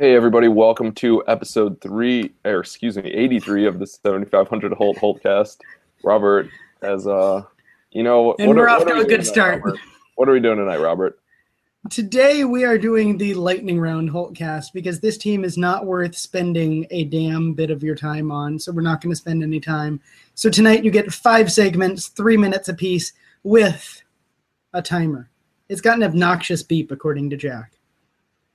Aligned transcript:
Hey 0.00 0.16
everybody, 0.16 0.48
welcome 0.48 0.90
to 0.94 1.22
episode 1.28 1.80
three, 1.80 2.34
or 2.44 2.58
excuse 2.58 2.96
me, 2.96 3.04
eighty-three 3.12 3.64
of 3.64 3.78
the 3.78 3.86
seventy-five 3.86 4.48
hundred 4.48 4.72
Holte 4.72 4.98
Holtecast. 4.98 5.58
Robert, 6.02 6.48
as 6.82 7.06
uh, 7.06 7.44
you 7.92 8.02
know, 8.02 8.34
And 8.40 8.50
we're 8.50 8.64
are- 8.64 8.70
off 8.70 8.86
to 8.86 8.94
a 8.94 9.04
good 9.04 9.24
start. 9.24 9.62
Robert? 9.62 9.78
What 10.16 10.28
are 10.28 10.32
we 10.32 10.40
doing 10.40 10.58
tonight, 10.58 10.80
Robert? 10.80 11.20
Today 11.90 12.42
we 12.42 12.64
are 12.64 12.76
doing 12.76 13.18
the 13.18 13.34
lightning 13.34 13.78
round 13.78 14.10
Holtecast 14.10 14.72
because 14.74 14.98
this 14.98 15.16
team 15.16 15.44
is 15.44 15.56
not 15.56 15.86
worth 15.86 16.16
spending 16.16 16.88
a 16.90 17.04
damn 17.04 17.52
bit 17.54 17.70
of 17.70 17.84
your 17.84 17.94
time 17.94 18.32
on, 18.32 18.58
so 18.58 18.72
we're 18.72 18.82
not 18.82 19.00
going 19.00 19.12
to 19.12 19.16
spend 19.16 19.44
any 19.44 19.60
time. 19.60 20.00
So 20.34 20.50
tonight 20.50 20.82
you 20.82 20.90
get 20.90 21.12
five 21.12 21.52
segments, 21.52 22.08
three 22.08 22.36
minutes 22.36 22.68
apiece, 22.68 23.12
with 23.44 24.02
a 24.72 24.82
timer. 24.82 25.30
It's 25.68 25.80
got 25.80 25.98
an 25.98 26.02
obnoxious 26.02 26.64
beep, 26.64 26.90
according 26.90 27.30
to 27.30 27.36
Jack. 27.36 27.70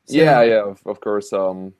So- 0.09 0.17
yeah, 0.17 0.41
yeah, 0.43 0.63
of, 0.63 0.81
of 0.85 0.99
course. 1.01 1.31
Um, 1.33 1.73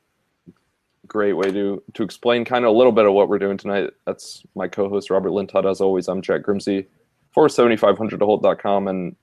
great 1.08 1.34
way 1.34 1.52
to 1.52 1.82
to 1.96 2.04
explain 2.04 2.46
kind 2.46 2.64
of 2.66 2.74
a 2.74 2.78
little 2.78 2.92
bit 2.92 3.06
of 3.06 3.14
what 3.14 3.30
we're 3.30 3.40
doing 3.40 3.58
tonight. 3.58 3.90
That's 4.06 4.44
my 4.56 4.68
co-host 4.68 5.10
Robert 5.10 5.32
Lintott. 5.32 5.70
As 5.70 5.82
always, 5.82 6.08
I'm 6.08 6.22
Jack 6.22 6.44
Grimsey 6.44 6.86
for 7.34 7.48
7500toholte.com. 7.48 8.88
And 8.88 9.16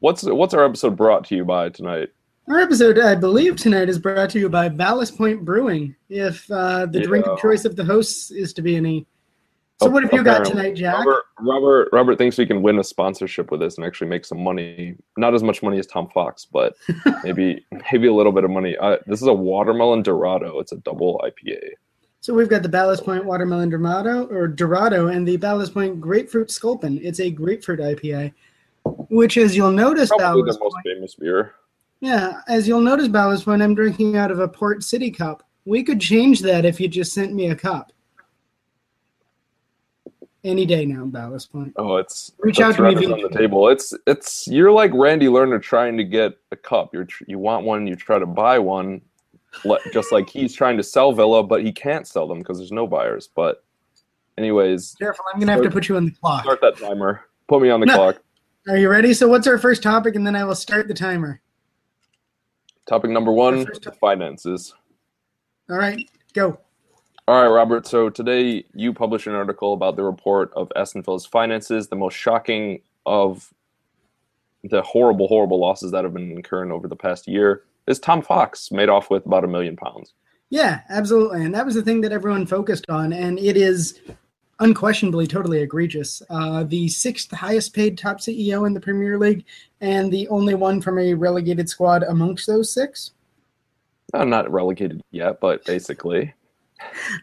what's 0.00 0.22
what's 0.24 0.54
our 0.54 0.64
episode 0.64 0.96
brought 0.96 1.24
to 1.26 1.36
you 1.36 1.44
by 1.44 1.68
tonight? 1.70 2.10
Our 2.48 2.58
episode, 2.58 2.98
I 2.98 3.14
believe, 3.14 3.56
tonight 3.56 3.88
is 3.88 3.98
brought 3.98 4.30
to 4.30 4.40
you 4.40 4.48
by 4.48 4.68
Ballast 4.68 5.16
Point 5.16 5.44
Brewing. 5.44 5.94
If 6.08 6.50
uh, 6.50 6.86
the 6.86 7.00
drink 7.00 7.26
of 7.26 7.38
choice 7.40 7.64
of 7.64 7.76
the 7.76 7.84
hosts 7.84 8.30
is 8.30 8.52
to 8.54 8.62
be 8.62 8.76
any. 8.76 9.06
So, 9.82 9.88
what 9.88 10.02
have 10.02 10.12
you 10.12 10.22
got 10.22 10.44
tonight, 10.44 10.74
Jack? 10.74 10.98
Robert, 10.98 11.24
Robert 11.40 11.88
Robert 11.92 12.18
thinks 12.18 12.36
we 12.36 12.44
can 12.44 12.60
win 12.60 12.78
a 12.78 12.84
sponsorship 12.84 13.50
with 13.50 13.60
this 13.60 13.78
and 13.78 13.86
actually 13.86 14.08
make 14.08 14.26
some 14.26 14.38
money. 14.38 14.96
Not 15.16 15.34
as 15.34 15.42
much 15.42 15.62
money 15.62 15.78
as 15.78 15.86
Tom 15.86 16.08
Fox, 16.10 16.44
but 16.44 16.74
maybe 17.24 17.64
maybe 17.90 18.06
a 18.06 18.12
little 18.12 18.32
bit 18.32 18.44
of 18.44 18.50
money. 18.50 18.76
Uh, 18.76 18.98
this 19.06 19.22
is 19.22 19.26
a 19.28 19.32
watermelon 19.32 20.02
Dorado. 20.02 20.58
It's 20.58 20.72
a 20.72 20.76
double 20.76 21.18
IPA. 21.24 21.60
So 22.20 22.34
we've 22.34 22.50
got 22.50 22.62
the 22.62 22.68
Ballast 22.68 23.04
Point 23.04 23.24
Watermelon 23.24 23.70
Dorado 23.70 24.26
or 24.26 24.46
Dorado 24.46 25.06
and 25.06 25.26
the 25.26 25.38
Ballast 25.38 25.72
Point 25.72 25.98
Grapefruit 25.98 26.50
Sculpin. 26.50 27.00
It's 27.02 27.18
a 27.18 27.30
grapefruit 27.30 27.80
IPA, 27.80 28.34
which, 29.08 29.38
as 29.38 29.56
you'll 29.56 29.72
notice, 29.72 30.10
Probably 30.10 30.42
the 30.42 30.58
most 30.58 30.74
Point, 30.74 30.74
famous 30.84 31.14
beer. 31.14 31.54
yeah, 32.00 32.42
as 32.48 32.68
you'll 32.68 32.82
notice, 32.82 33.08
Ballast 33.08 33.46
Point, 33.46 33.62
I'm 33.62 33.74
drinking 33.74 34.18
out 34.18 34.30
of 34.30 34.40
a 34.40 34.48
Port 34.48 34.82
City 34.82 35.10
cup. 35.10 35.42
We 35.64 35.82
could 35.82 35.98
change 35.98 36.40
that 36.40 36.66
if 36.66 36.78
you 36.78 36.88
just 36.88 37.14
sent 37.14 37.32
me 37.32 37.48
a 37.48 37.56
cup. 37.56 37.92
Any 40.42 40.64
day 40.64 40.86
now, 40.86 41.04
Ballast 41.04 41.52
Point. 41.52 41.74
Oh, 41.76 41.96
it's 41.96 42.32
Reach 42.38 42.60
out 42.60 42.74
to 42.76 42.82
me 42.82 42.92
threat 42.92 43.02
is 43.02 43.08
via 43.08 43.14
on 43.14 43.22
the 43.22 43.38
table. 43.38 43.68
It's 43.68 43.92
it's 44.06 44.48
you're 44.48 44.72
like 44.72 44.90
Randy 44.94 45.26
Lerner 45.26 45.60
trying 45.60 45.98
to 45.98 46.04
get 46.04 46.32
a 46.50 46.56
cup. 46.56 46.94
You're 46.94 47.06
you 47.26 47.38
want 47.38 47.66
one, 47.66 47.86
you 47.86 47.94
try 47.94 48.18
to 48.18 48.24
buy 48.24 48.58
one, 48.58 49.02
just 49.92 50.12
like 50.12 50.30
he's 50.30 50.54
trying 50.54 50.78
to 50.78 50.82
sell 50.82 51.12
Villa, 51.12 51.42
but 51.42 51.62
he 51.62 51.72
can't 51.72 52.06
sell 52.06 52.26
them 52.26 52.38
because 52.38 52.56
there's 52.56 52.72
no 52.72 52.86
buyers. 52.86 53.28
But 53.34 53.62
anyways, 54.38 54.96
Careful, 54.98 55.26
I'm 55.34 55.40
gonna 55.40 55.52
have 55.52 55.62
to 55.62 55.70
put 55.70 55.88
you 55.90 55.96
on 55.96 56.06
the 56.06 56.12
clock. 56.12 56.44
start 56.44 56.60
that 56.62 56.78
timer. 56.78 57.20
Put 57.46 57.60
me 57.60 57.68
on 57.68 57.80
the 57.80 57.86
No. 57.86 57.94
clock. 57.96 58.22
Are 58.68 58.78
you 58.78 58.88
ready? 58.88 59.12
So, 59.12 59.28
what's 59.28 59.46
our 59.46 59.58
first 59.58 59.82
topic, 59.82 60.14
and 60.14 60.26
then 60.26 60.36
I 60.36 60.44
will 60.44 60.54
start 60.54 60.88
the 60.88 60.94
timer. 60.94 61.42
Topic 62.86 63.10
number 63.10 63.32
one: 63.32 63.66
finances. 64.00 64.74
All 65.68 65.76
right, 65.76 66.08
go. 66.32 66.58
All 67.28 67.42
right, 67.42 67.48
Robert. 67.48 67.86
So 67.86 68.10
today 68.10 68.64
you 68.74 68.92
published 68.92 69.26
an 69.26 69.34
article 69.34 69.72
about 69.72 69.96
the 69.96 70.02
report 70.02 70.52
of 70.54 70.72
Aston 70.74 71.02
Villa's 71.02 71.26
finances, 71.26 71.88
the 71.88 71.96
most 71.96 72.14
shocking 72.14 72.80
of 73.06 73.52
the 74.64 74.82
horrible, 74.82 75.28
horrible 75.28 75.58
losses 75.58 75.92
that 75.92 76.04
have 76.04 76.12
been 76.12 76.32
incurring 76.32 76.72
over 76.72 76.88
the 76.88 76.96
past 76.96 77.28
year. 77.28 77.62
Is 77.86 77.98
Tom 77.98 78.22
Fox 78.22 78.70
made 78.70 78.88
off 78.88 79.10
with 79.10 79.26
about 79.26 79.44
a 79.44 79.48
million 79.48 79.76
pounds? 79.76 80.12
Yeah, 80.50 80.80
absolutely. 80.88 81.44
And 81.44 81.54
that 81.54 81.64
was 81.64 81.76
the 81.76 81.82
thing 81.82 82.00
that 82.02 82.12
everyone 82.12 82.46
focused 82.46 82.90
on. 82.90 83.12
And 83.12 83.38
it 83.38 83.56
is 83.56 84.00
unquestionably 84.58 85.26
totally 85.26 85.60
egregious. 85.60 86.22
Uh, 86.28 86.64
the 86.64 86.88
sixth 86.88 87.30
highest 87.30 87.74
paid 87.74 87.96
top 87.96 88.18
CEO 88.18 88.66
in 88.66 88.74
the 88.74 88.80
Premier 88.80 89.18
League, 89.18 89.44
and 89.80 90.12
the 90.12 90.28
only 90.28 90.54
one 90.54 90.80
from 90.80 90.98
a 90.98 91.14
relegated 91.14 91.68
squad 91.68 92.02
amongst 92.02 92.46
those 92.46 92.72
six. 92.72 93.12
Uh, 94.12 94.24
not 94.24 94.50
relegated 94.50 95.00
yet, 95.10 95.40
but 95.40 95.64
basically. 95.64 96.34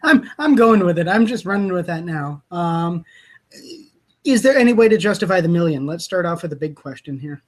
I'm 0.02 0.30
I'm 0.38 0.54
going 0.54 0.84
with 0.84 0.98
it. 0.98 1.08
I'm 1.08 1.26
just 1.26 1.44
running 1.44 1.72
with 1.72 1.86
that 1.86 2.04
now. 2.04 2.42
Um, 2.50 3.04
is 4.24 4.42
there 4.42 4.56
any 4.56 4.72
way 4.72 4.88
to 4.88 4.98
justify 4.98 5.40
the 5.40 5.48
million? 5.48 5.86
Let's 5.86 6.04
start 6.04 6.26
off 6.26 6.42
with 6.42 6.52
a 6.52 6.56
big 6.56 6.76
question 6.76 7.18
here. 7.18 7.42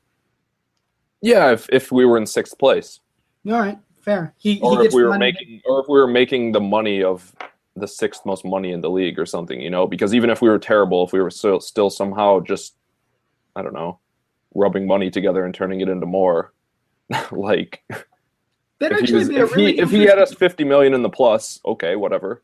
Yeah, 1.21 1.53
if, 1.53 1.69
if 1.71 1.93
we 1.93 2.07
were 2.07 2.17
in 2.17 2.27
sixth 2.27 2.59
place, 2.59 3.01
All 3.47 3.53
right, 3.53 3.79
fair. 4.01 4.35
He, 4.39 4.55
he 4.55 4.61
or 4.63 4.83
if 4.83 4.95
we 4.95 5.05
were 5.05 5.19
making, 5.19 5.61
or 5.67 5.81
if 5.81 5.87
we 5.89 5.99
were 5.99 6.07
making 6.07 6.53
the 6.53 6.61
money 6.61 7.03
of 7.03 7.35
the 7.77 7.87
sixth 7.87 8.25
most 8.25 8.45
money 8.45 8.73
in 8.73 8.81
the 8.81 8.91
league 8.91 9.19
or 9.19 9.27
something, 9.27 9.61
you 9.61 9.71
know, 9.71 9.87
because 9.87 10.15
even 10.15 10.31
if 10.31 10.41
we 10.41 10.49
were 10.49 10.59
terrible, 10.59 11.05
if 11.05 11.13
we 11.13 11.21
were 11.21 11.31
still 11.31 11.61
still 11.61 11.91
somehow 11.91 12.41
just, 12.41 12.75
I 13.55 13.63
don't 13.63 13.75
know, 13.75 13.99
rubbing 14.55 14.87
money 14.87 15.11
together 15.11 15.45
and 15.45 15.55
turning 15.55 15.83
it 15.83 15.89
into 15.89 16.07
more, 16.07 16.55
like 17.31 17.85
That'd 18.81 18.99
if 18.99 18.99
he, 18.99 19.05
actually 19.05 19.19
was, 19.19 19.29
be 19.29 19.37
a 19.37 19.45
if, 19.45 19.55
really 19.55 19.73
he, 19.73 19.81
if 19.81 19.91
he 19.91 20.03
had 20.03 20.19
us 20.19 20.35
50 20.35 20.65
million 20.65 20.95
in 20.95 21.03
the 21.03 21.11
plus, 21.11 21.61
okay, 21.65 21.97
whatever. 21.97 22.43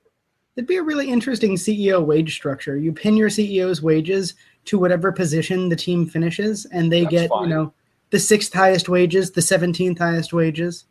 It'd 0.54 0.68
be 0.68 0.76
a 0.76 0.82
really 0.82 1.10
interesting 1.10 1.56
CEO 1.56 2.04
wage 2.04 2.34
structure. 2.34 2.76
You 2.76 2.92
pin 2.92 3.16
your 3.16 3.28
CEO's 3.28 3.82
wages 3.82 4.34
to 4.66 4.78
whatever 4.78 5.12
position 5.12 5.68
the 5.68 5.76
team 5.76 6.06
finishes, 6.06 6.66
and 6.66 6.92
they 6.92 7.02
That's 7.02 7.10
get, 7.10 7.30
fine. 7.30 7.42
you 7.44 7.48
know, 7.54 7.72
the 8.10 8.18
sixth 8.18 8.52
highest 8.52 8.88
wages, 8.88 9.32
the 9.32 9.40
17th 9.40 9.98
highest 9.98 10.32
wages. 10.32 10.84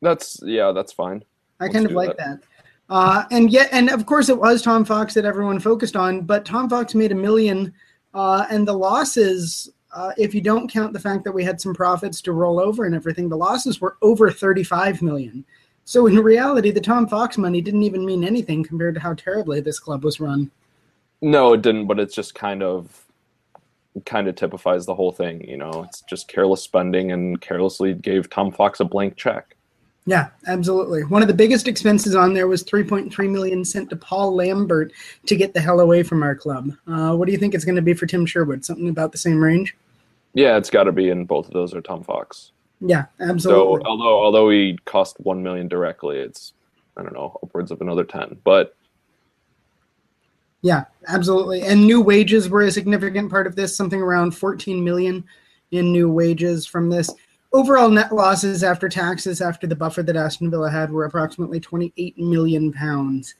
That's 0.00 0.40
yeah, 0.42 0.72
that's 0.72 0.92
fine. 0.92 1.24
I 1.60 1.64
Let's 1.64 1.74
kind 1.74 1.86
of 1.86 1.92
like 1.92 2.16
that. 2.16 2.40
Uh, 2.90 3.24
and 3.30 3.50
yet, 3.50 3.68
and 3.72 3.88
of 3.88 4.04
course, 4.04 4.28
it 4.28 4.38
was 4.38 4.62
Tom 4.62 4.84
Fox 4.84 5.14
that 5.14 5.24
everyone 5.24 5.60
focused 5.60 5.96
on, 5.96 6.22
but 6.22 6.44
Tom 6.44 6.68
Fox 6.68 6.94
made 6.94 7.12
a 7.12 7.14
million, 7.14 7.72
uh, 8.14 8.44
and 8.50 8.66
the 8.66 8.72
losses, 8.72 9.70
uh, 9.92 10.12
if 10.16 10.34
you 10.34 10.40
don't 10.40 10.70
count 10.70 10.92
the 10.92 11.00
fact 11.00 11.24
that 11.24 11.32
we 11.32 11.44
had 11.44 11.60
some 11.60 11.74
profits 11.74 12.20
to 12.22 12.32
roll 12.32 12.58
over 12.58 12.84
and 12.84 12.94
everything, 12.94 13.28
the 13.28 13.36
losses 13.36 13.80
were 13.80 13.96
over 14.02 14.30
35 14.30 15.02
million. 15.02 15.44
So 15.84 16.06
in 16.06 16.16
reality, 16.18 16.70
the 16.70 16.80
Tom 16.80 17.06
Fox 17.06 17.36
money 17.36 17.60
didn't 17.60 17.82
even 17.82 18.04
mean 18.04 18.24
anything 18.24 18.64
compared 18.64 18.94
to 18.94 19.00
how 19.00 19.14
terribly 19.14 19.60
this 19.60 19.80
club 19.80 20.04
was 20.04 20.20
run. 20.20 20.50
No, 21.20 21.52
it 21.52 21.62
didn't, 21.62 21.86
but 21.86 22.00
it's 22.00 22.14
just 22.14 22.34
kind 22.34 22.62
of 22.62 23.06
kind 24.06 24.26
of 24.26 24.34
typifies 24.34 24.86
the 24.86 24.94
whole 24.94 25.12
thing, 25.12 25.46
you 25.46 25.56
know. 25.56 25.84
It's 25.86 26.00
just 26.02 26.28
careless 26.28 26.62
spending 26.62 27.12
and 27.12 27.40
carelessly 27.40 27.92
gave 27.94 28.30
Tom 28.30 28.50
Fox 28.50 28.80
a 28.80 28.84
blank 28.84 29.16
check. 29.16 29.56
Yeah, 30.04 30.30
absolutely. 30.48 31.04
One 31.04 31.22
of 31.22 31.28
the 31.28 31.34
biggest 31.34 31.68
expenses 31.68 32.16
on 32.16 32.34
there 32.34 32.48
was 32.48 32.64
3.3 32.64 33.30
million 33.30 33.64
sent 33.64 33.88
to 33.90 33.96
Paul 33.96 34.34
Lambert 34.34 34.92
to 35.26 35.36
get 35.36 35.54
the 35.54 35.60
hell 35.60 35.78
away 35.78 36.02
from 36.02 36.24
our 36.24 36.34
club. 36.34 36.72
Uh, 36.88 37.14
what 37.14 37.26
do 37.26 37.32
you 37.32 37.38
think 37.38 37.54
it's 37.54 37.64
going 37.64 37.76
to 37.76 37.82
be 37.82 37.94
for 37.94 38.06
Tim 38.06 38.26
Sherwood? 38.26 38.64
Something 38.64 38.88
about 38.88 39.12
the 39.12 39.18
same 39.18 39.42
range? 39.42 39.76
Yeah, 40.34 40.56
it's 40.56 40.70
got 40.70 40.84
to 40.84 40.92
be, 40.92 41.10
and 41.10 41.26
both 41.28 41.46
of 41.46 41.52
those 41.52 41.74
are 41.74 41.80
Tom 41.82 42.02
Fox. 42.02 42.52
Yeah, 42.80 43.04
absolutely. 43.20 43.82
So 43.82 43.86
although 43.86 44.18
although 44.24 44.50
he 44.50 44.78
cost 44.86 45.16
one 45.20 45.42
million 45.42 45.68
directly, 45.68 46.18
it's 46.18 46.52
I 46.96 47.02
don't 47.02 47.12
know 47.12 47.38
upwards 47.42 47.70
of 47.70 47.80
another 47.80 48.04
ten. 48.04 48.38
But 48.44 48.74
yeah, 50.62 50.84
absolutely. 51.08 51.62
And 51.62 51.86
new 51.86 52.00
wages 52.00 52.48
were 52.48 52.62
a 52.62 52.70
significant 52.70 53.30
part 53.30 53.46
of 53.46 53.56
this. 53.56 53.76
Something 53.76 54.00
around 54.00 54.32
14 54.32 54.82
million 54.82 55.24
in 55.72 55.90
new 55.92 56.10
wages 56.10 56.66
from 56.66 56.88
this. 56.88 57.10
Overall 57.52 57.90
net 57.90 58.12
losses 58.14 58.62
after 58.62 58.88
taxes 58.88 59.40
after 59.42 59.66
the 59.66 59.74
buffer 59.76 60.02
that 60.04 60.16
Aston 60.16 60.50
Villa 60.50 60.70
had 60.70 60.90
were 60.90 61.04
approximately 61.04 61.58
28 61.60 62.16
million 62.18 62.72
pounds. 62.72 63.34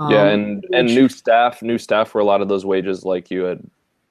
yeah, 0.00 0.06
Um, 0.06 0.12
and 0.28 0.66
and 0.72 0.86
which- 0.88 0.96
new 0.96 1.08
staff, 1.08 1.62
new 1.62 1.78
staff 1.78 2.14
were 2.14 2.20
a 2.22 2.24
lot 2.24 2.40
of 2.40 2.48
those 2.48 2.64
wages 2.64 3.04
like 3.04 3.30
you 3.30 3.42
had 3.44 3.62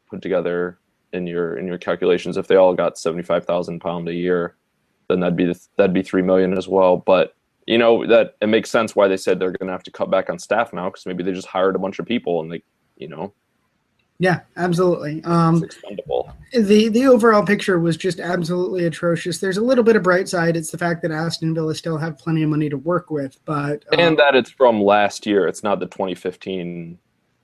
put 0.09 0.21
together 0.21 0.77
in 1.13 1.27
your 1.27 1.57
in 1.57 1.67
your 1.67 1.77
calculations. 1.77 2.37
If 2.37 2.47
they 2.47 2.55
all 2.55 2.73
got 2.73 2.97
seventy 2.97 3.23
five 3.23 3.45
thousand 3.45 3.79
pound 3.79 4.07
a 4.07 4.13
year, 4.13 4.55
then 5.09 5.19
that'd 5.19 5.35
be 5.35 5.53
that'd 5.77 5.93
be 5.93 6.03
three 6.03 6.21
million 6.21 6.57
as 6.57 6.67
well. 6.67 6.97
But 6.97 7.35
you 7.67 7.77
know 7.77 8.05
that 8.07 8.35
it 8.41 8.47
makes 8.47 8.69
sense 8.69 8.95
why 8.95 9.07
they 9.07 9.17
said 9.17 9.39
they're 9.39 9.51
going 9.51 9.67
to 9.67 9.73
have 9.73 9.83
to 9.83 9.91
cut 9.91 10.09
back 10.09 10.29
on 10.29 10.39
staff 10.39 10.73
now 10.73 10.89
because 10.89 11.05
maybe 11.05 11.23
they 11.23 11.31
just 11.31 11.47
hired 11.47 11.75
a 11.75 11.79
bunch 11.79 11.99
of 11.99 12.05
people 12.05 12.41
and 12.41 12.51
they 12.51 12.63
you 12.97 13.07
know 13.07 13.33
yeah, 14.21 14.41
absolutely. 14.55 15.23
Um, 15.23 15.63
it's 15.63 15.77
expendable. 15.77 16.31
the 16.53 16.89
the 16.89 17.07
overall 17.07 17.43
picture 17.43 17.79
was 17.79 17.97
just 17.97 18.19
absolutely 18.19 18.85
atrocious. 18.85 19.39
There's 19.39 19.57
a 19.57 19.63
little 19.63 19.83
bit 19.83 19.95
of 19.95 20.03
bright 20.03 20.29
side. 20.29 20.55
It's 20.55 20.69
the 20.69 20.77
fact 20.77 21.01
that 21.01 21.09
Aston 21.09 21.55
Villa 21.55 21.73
still 21.73 21.97
have 21.97 22.19
plenty 22.19 22.43
of 22.43 22.49
money 22.51 22.69
to 22.69 22.77
work 22.77 23.09
with, 23.09 23.43
but 23.45 23.83
um, 23.91 23.99
and 23.99 24.19
that 24.19 24.35
it's 24.35 24.51
from 24.51 24.79
last 24.79 25.25
year. 25.25 25.47
It's 25.47 25.63
not 25.63 25.79
the 25.79 25.87
2015. 25.87 26.99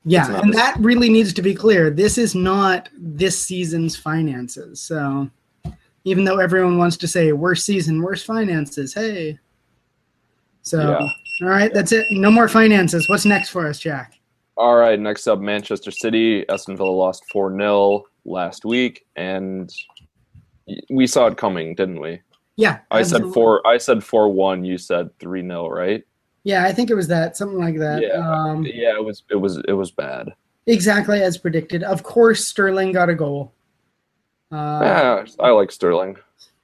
Yeah, 0.08 0.40
and 0.42 0.54
that 0.54 0.78
really 0.80 1.10
needs 1.10 1.34
to 1.34 1.42
be 1.42 1.54
clear. 1.54 1.90
This 1.90 2.18
is 2.18 2.34
not 2.34 2.90
this 2.98 3.40
season's 3.40 3.96
finances. 3.96 4.80
So 4.82 5.30
even 6.06 6.24
though 6.24 6.40
everyone 6.40 6.78
wants 6.78 6.96
to 6.98 7.08
say 7.08 7.34
worst 7.34 7.66
season, 7.66 8.02
worst 8.02 8.26
finances, 8.26 8.94
hey. 8.94 9.38
So 10.62 10.80
Yeah. 10.80 11.46
all 11.46 11.50
right, 11.50 11.74
that's 11.74 11.92
it. 11.92 12.08
No 12.10 12.32
more 12.32 12.48
finances. 12.48 13.10
What's 13.10 13.26
next 13.26 13.50
for 13.50 13.68
us, 13.68 13.80
Jack? 13.80 14.14
All 14.56 14.78
right, 14.78 15.00
next 15.00 15.28
up, 15.28 15.40
Manchester 15.40 15.92
City. 15.92 16.48
Aston 16.50 16.78
Villa 16.78 16.90
lost 16.90 17.24
4 17.32 17.52
0 17.52 18.06
last 18.26 18.66
week, 18.66 19.06
and 19.16 19.72
we 20.90 21.06
saw 21.06 21.28
it 21.28 21.38
coming, 21.38 21.76
didn't 21.76 22.00
we? 22.00 22.22
Yeah, 22.56 22.80
I 22.90 23.04
said 23.04 23.22
four. 23.34 23.66
I 23.68 23.78
said 23.78 24.04
four 24.04 24.30
one. 24.30 24.66
You 24.66 24.78
said 24.80 25.10
three 25.20 25.42
0 25.42 25.70
right? 25.70 26.04
Yeah, 26.48 26.64
I 26.64 26.72
think 26.72 26.90
it 26.90 26.96
was 26.96 27.10
that 27.10 27.36
something 27.36 27.60
like 27.60 27.78
that. 27.78 28.02
Yeah. 28.02 28.26
Um, 28.26 28.66
Yeah, 28.66 28.96
it 28.96 29.04
was. 29.04 29.24
It 29.30 29.36
was. 29.36 29.58
It 29.68 29.74
was 29.74 29.92
bad. 29.92 30.34
exactly 30.66 31.22
as 31.22 31.38
predicted. 31.38 31.84
Of 31.84 32.04
course, 32.04 32.48
Sterling 32.48 32.94
got 32.94 33.10
a 33.10 33.16
goal. 33.16 33.52
Uh, 34.50 34.80
yeah, 34.82 35.26
I 35.42 35.50
like 35.50 35.74
Sterling. 35.74 36.16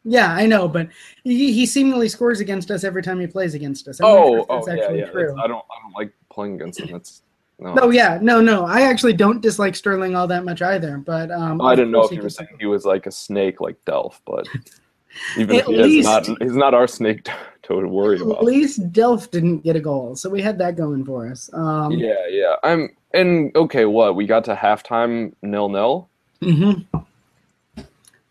Yeah, 0.06 0.32
I 0.32 0.46
know, 0.46 0.70
but 0.70 0.88
he, 1.26 1.52
he 1.52 1.66
seemingly 1.66 2.08
scores 2.08 2.40
against 2.40 2.72
us 2.72 2.86
every 2.86 3.04
time 3.04 3.20
he 3.20 3.28
plays 3.28 3.56
against 3.56 3.90
us. 3.90 4.00
Oh, 4.02 4.46
oh, 4.48 4.66
yeah, 4.68 4.74
actually 4.74 5.00
yeah. 5.00 5.08
I 5.44 5.48
don't. 5.48 5.66
I 5.70 5.82
don't 5.82 5.94
like 5.94 6.14
playing 6.32 6.56
against 6.56 6.80
him. 6.80 6.94
That's 6.94 7.22
no. 7.60 7.74
No, 7.74 7.90
yeah, 7.90 8.20
no, 8.22 8.40
no. 8.40 8.66
I 8.66 8.84
actually 8.84 9.14
don't 9.14 9.42
dislike 9.42 9.76
Sterling 9.76 10.16
all 10.16 10.28
that 10.28 10.46
much 10.46 10.62
either. 10.62 10.98
But 10.98 11.30
um, 11.30 11.60
I 11.60 11.76
didn't 11.76 11.92
know 11.92 12.04
if 12.04 12.12
you 12.12 12.20
he 12.20 12.24
were 12.24 12.30
saying 12.30 12.56
he 12.58 12.68
was 12.68 12.86
like 12.86 13.06
a 13.06 13.12
snake, 13.12 13.60
like 13.60 13.76
Delph, 13.84 14.22
but 14.26 14.48
even 15.38 15.58
if 15.58 15.66
he 15.66 16.00
is 16.00 16.06
not, 16.06 16.26
he's 16.42 16.56
not 16.56 16.74
our 16.74 16.88
snake 16.88 17.28
to, 17.64 17.88
worry 17.88 18.16
At 18.18 18.22
about. 18.22 18.44
least 18.44 18.92
Delph 18.92 19.32
didn't 19.32 19.60
get 19.60 19.76
a 19.76 19.80
goal, 19.80 20.16
so 20.16 20.30
we 20.30 20.42
had 20.42 20.58
that 20.60 20.76
going 20.76 21.04
for 21.06 21.30
us. 21.30 21.50
Um, 21.54 21.92
Yeah, 21.94 22.28
yeah. 22.30 22.56
I'm 22.64 22.90
and 23.14 23.56
okay. 23.56 23.86
What 23.86 24.16
we 24.16 24.26
got 24.26 24.44
to 24.46 24.56
halftime 24.56 25.34
nil 25.42 25.70
nil. 25.70 26.10
Mm-hmm. 26.42 27.00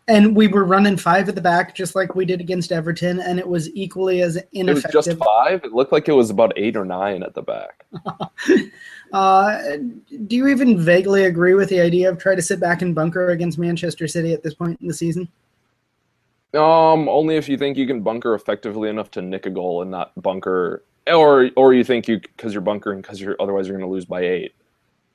And 0.09 0.35
we 0.35 0.49
were 0.49 0.65
running 0.65 0.97
five 0.97 1.29
at 1.29 1.35
the 1.35 1.41
back, 1.41 1.73
just 1.73 1.95
like 1.95 2.13
we 2.13 2.25
did 2.25 2.41
against 2.41 2.73
Everton, 2.73 3.21
and 3.21 3.39
it 3.39 3.47
was 3.47 3.73
equally 3.73 4.21
as 4.21 4.35
It 4.35 4.49
was 4.51 4.83
ineffective. 4.83 4.91
just 4.91 5.17
five. 5.17 5.63
It 5.63 5.71
looked 5.71 5.93
like 5.93 6.09
it 6.09 6.13
was 6.13 6.29
about 6.29 6.51
eight 6.57 6.75
or 6.75 6.83
nine 6.83 7.23
at 7.23 7.33
the 7.33 7.41
back. 7.41 7.85
Uh, 9.13 9.77
do 10.25 10.35
you 10.35 10.47
even 10.47 10.75
vaguely 10.79 11.25
agree 11.25 11.53
with 11.53 11.69
the 11.69 11.79
idea 11.79 12.09
of 12.09 12.17
try 12.17 12.33
to 12.33 12.41
sit 12.41 12.59
back 12.59 12.81
and 12.81 12.95
bunker 12.95 13.29
against 13.29 13.59
Manchester 13.59 14.07
City 14.07 14.33
at 14.33 14.41
this 14.41 14.55
point 14.55 14.81
in 14.81 14.87
the 14.87 14.93
season? 14.95 15.29
Um, 16.53 17.09
only 17.09 17.35
if 17.35 17.49
you 17.49 17.57
think 17.57 17.77
you 17.77 17.87
can 17.87 18.01
bunker 18.01 18.35
effectively 18.35 18.89
enough 18.89 19.09
to 19.11 19.21
nick 19.21 19.45
a 19.45 19.49
goal 19.49 19.81
and 19.81 19.89
not 19.89 20.11
bunker, 20.21 20.83
or 21.11 21.49
or 21.55 21.73
you 21.73 21.83
think 21.83 22.07
you 22.07 22.19
because 22.19 22.53
you're 22.53 22.61
bunkering 22.61 23.01
because 23.01 23.19
you're 23.19 23.35
otherwise 23.39 23.67
you're 23.67 23.77
going 23.77 23.87
to 23.89 23.91
lose 23.93 24.05
by 24.05 24.21
eight. 24.21 24.53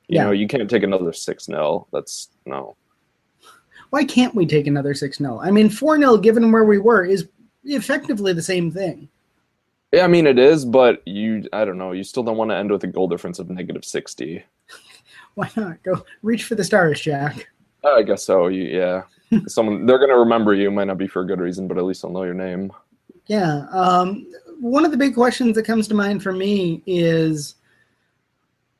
You 0.07 0.15
Yeah. 0.15 0.23
know, 0.25 0.31
you 0.31 0.47
can't 0.47 0.69
take 0.69 0.83
another 0.83 1.13
six 1.13 1.45
0 1.45 1.87
That's 1.93 2.29
no. 2.45 2.75
Why 3.91 4.03
can't 4.03 4.35
we 4.35 4.45
take 4.45 4.67
another 4.67 4.93
6 4.93 5.17
0? 5.17 5.39
I 5.39 5.49
mean, 5.49 5.67
4 5.69 5.97
0, 5.97 6.17
given 6.17 6.51
where 6.51 6.63
we 6.63 6.77
were, 6.77 7.05
is 7.05 7.27
effectively 7.63 8.33
the 8.33 8.41
same 8.41 8.69
thing. 8.71 9.09
Yeah, 9.91 10.03
I 10.03 10.07
mean 10.07 10.27
it 10.27 10.37
is, 10.37 10.63
but 10.65 11.01
you 11.07 11.47
I 11.53 11.65
don't 11.65 11.77
know. 11.79 11.93
You 11.93 12.03
still 12.03 12.21
don't 12.23 12.37
want 12.37 12.51
to 12.51 12.55
end 12.55 12.69
with 12.71 12.83
a 12.83 12.87
goal 12.87 13.07
difference 13.07 13.39
of 13.39 13.49
negative 13.49 13.83
sixty. 13.85 14.43
Why 15.35 15.49
not? 15.55 15.81
Go 15.83 16.05
reach 16.21 16.43
for 16.43 16.55
the 16.55 16.63
stars, 16.63 16.99
Jack. 17.01 17.47
I 17.83 18.03
guess 18.03 18.23
so. 18.23 18.47
You, 18.47 18.63
yeah, 18.63 19.03
someone 19.47 19.85
they're 19.85 19.97
going 19.99 20.09
to 20.09 20.17
remember 20.17 20.53
you. 20.53 20.71
Might 20.71 20.87
not 20.87 20.97
be 20.97 21.07
for 21.07 21.21
a 21.21 21.25
good 21.25 21.39
reason, 21.39 21.67
but 21.67 21.77
at 21.77 21.83
least 21.83 22.01
they'll 22.01 22.11
know 22.11 22.23
your 22.23 22.33
name. 22.33 22.71
Yeah. 23.27 23.65
Um, 23.71 24.27
one 24.59 24.85
of 24.85 24.91
the 24.91 24.97
big 24.97 25.13
questions 25.13 25.55
that 25.55 25.63
comes 25.63 25.87
to 25.87 25.93
mind 25.93 26.21
for 26.23 26.33
me 26.33 26.83
is 26.85 27.55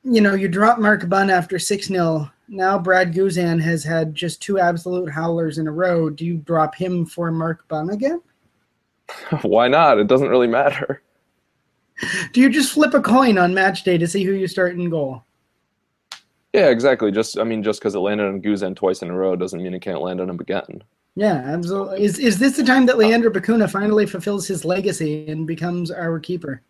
you 0.04 0.22
know, 0.22 0.34
you 0.34 0.48
drop 0.48 0.80
Mark 0.80 1.08
Bunn 1.10 1.30
after 1.30 1.60
6 1.60 1.88
0. 1.88 2.32
Now 2.48 2.80
Brad 2.80 3.14
Guzan 3.14 3.62
has 3.62 3.84
had 3.84 4.16
just 4.16 4.42
two 4.42 4.60
absolute 4.60 5.12
howlers 5.12 5.58
in 5.58 5.68
a 5.68 5.72
row. 5.72 6.10
Do 6.10 6.26
you 6.26 6.38
drop 6.38 6.74
him 6.74 7.06
for 7.06 7.32
Mark 7.32 7.68
Bunn 7.68 7.90
again? 7.90 8.22
Why 9.42 9.68
not? 9.68 10.00
It 10.00 10.08
doesn't 10.08 10.30
really 10.30 10.48
matter. 10.48 11.02
Do 12.34 12.42
you 12.42 12.50
just 12.50 12.74
flip 12.74 12.94
a 12.94 13.02
coin 13.02 13.38
on 13.38 13.54
match 13.54 13.84
day 13.84 13.98
to 13.98 14.08
see 14.08 14.24
who 14.24 14.32
you 14.32 14.48
start 14.48 14.74
in 14.74 14.90
goal? 14.90 15.24
Yeah, 16.54 16.70
exactly. 16.70 17.12
Just 17.12 17.38
I 17.38 17.44
mean, 17.44 17.64
just 17.64 17.80
because 17.80 17.96
it 17.96 18.00
landed 18.00 18.28
on 18.28 18.42
Guzan 18.42 18.76
twice 18.76 19.02
in 19.02 19.10
a 19.10 19.16
row 19.16 19.36
doesn't 19.36 19.62
mean 19.62 19.74
it 19.74 19.82
can't 19.82 20.02
land 20.02 20.20
on 20.20 20.30
him 20.30 20.40
again. 20.40 20.84
Yeah, 21.16 21.42
absolutely. 21.46 22.04
Is 22.04 22.18
is 22.18 22.40
this 22.40 22.58
the 22.58 22.64
time 22.64 22.86
that 22.88 22.98
Leandro 22.98 23.32
Bacuna 23.32 23.70
finally 23.70 24.06
fulfills 24.06 24.48
his 24.48 24.66
legacy 24.66 25.28
and 25.28 25.46
becomes 25.46 25.92
our 25.92 26.20
keeper? 26.20 26.62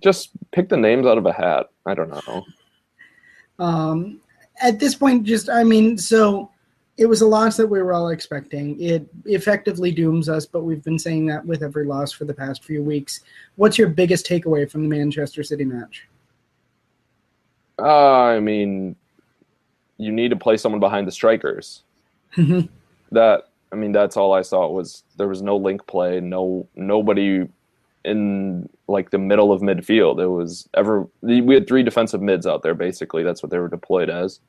Just 0.00 0.30
pick 0.52 0.68
the 0.68 0.76
names 0.76 1.06
out 1.06 1.18
of 1.18 1.26
a 1.26 1.32
hat. 1.32 1.70
I 1.86 1.94
don't 1.94 2.10
know. 2.10 2.44
Um, 3.58 4.20
at 4.60 4.78
this 4.78 4.94
point, 4.94 5.24
just 5.24 5.48
I 5.48 5.64
mean, 5.64 5.96
so 5.96 6.50
it 6.98 7.06
was 7.06 7.22
a 7.22 7.26
loss 7.26 7.56
that 7.56 7.66
we 7.66 7.80
were 7.80 7.92
all 7.92 8.08
expecting. 8.08 8.78
It 8.80 9.06
effectively 9.24 9.92
dooms 9.92 10.28
us, 10.28 10.44
but 10.44 10.64
we've 10.64 10.82
been 10.82 10.98
saying 10.98 11.26
that 11.26 11.46
with 11.46 11.62
every 11.62 11.86
loss 11.86 12.12
for 12.12 12.24
the 12.24 12.34
past 12.34 12.64
few 12.64 12.82
weeks. 12.82 13.20
What's 13.54 13.78
your 13.78 13.88
biggest 13.88 14.26
takeaway 14.26 14.68
from 14.68 14.82
the 14.82 14.88
Manchester 14.88 15.42
City 15.42 15.64
match? 15.64 16.08
Uh, 17.78 18.22
I 18.24 18.40
mean, 18.40 18.96
you 19.98 20.12
need 20.12 20.30
to 20.30 20.36
play 20.36 20.56
someone 20.56 20.80
behind 20.80 21.06
the 21.06 21.12
strikers. 21.12 21.82
Mhm. 22.36 22.68
That 23.12 23.48
I 23.72 23.76
mean, 23.76 23.92
that's 23.92 24.16
all 24.16 24.32
I 24.32 24.42
saw 24.42 24.68
was 24.68 25.02
there 25.16 25.28
was 25.28 25.42
no 25.42 25.56
link 25.56 25.86
play, 25.86 26.20
no 26.20 26.66
nobody 26.74 27.46
in 28.04 28.68
like 28.86 29.10
the 29.10 29.18
middle 29.18 29.52
of 29.52 29.60
midfield. 29.60 30.20
It 30.22 30.28
was 30.28 30.68
ever 30.74 31.06
we 31.22 31.54
had 31.54 31.66
three 31.66 31.82
defensive 31.82 32.22
mids 32.22 32.46
out 32.46 32.62
there 32.62 32.74
basically. 32.74 33.22
That's 33.22 33.42
what 33.42 33.50
they 33.50 33.58
were 33.58 33.68
deployed 33.68 34.08
as, 34.08 34.40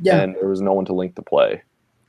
yeah, 0.00 0.22
and 0.22 0.34
there 0.36 0.48
was 0.48 0.60
no 0.60 0.72
one 0.72 0.84
to 0.86 0.92
link 0.92 1.14
the 1.14 1.22
play. 1.22 1.62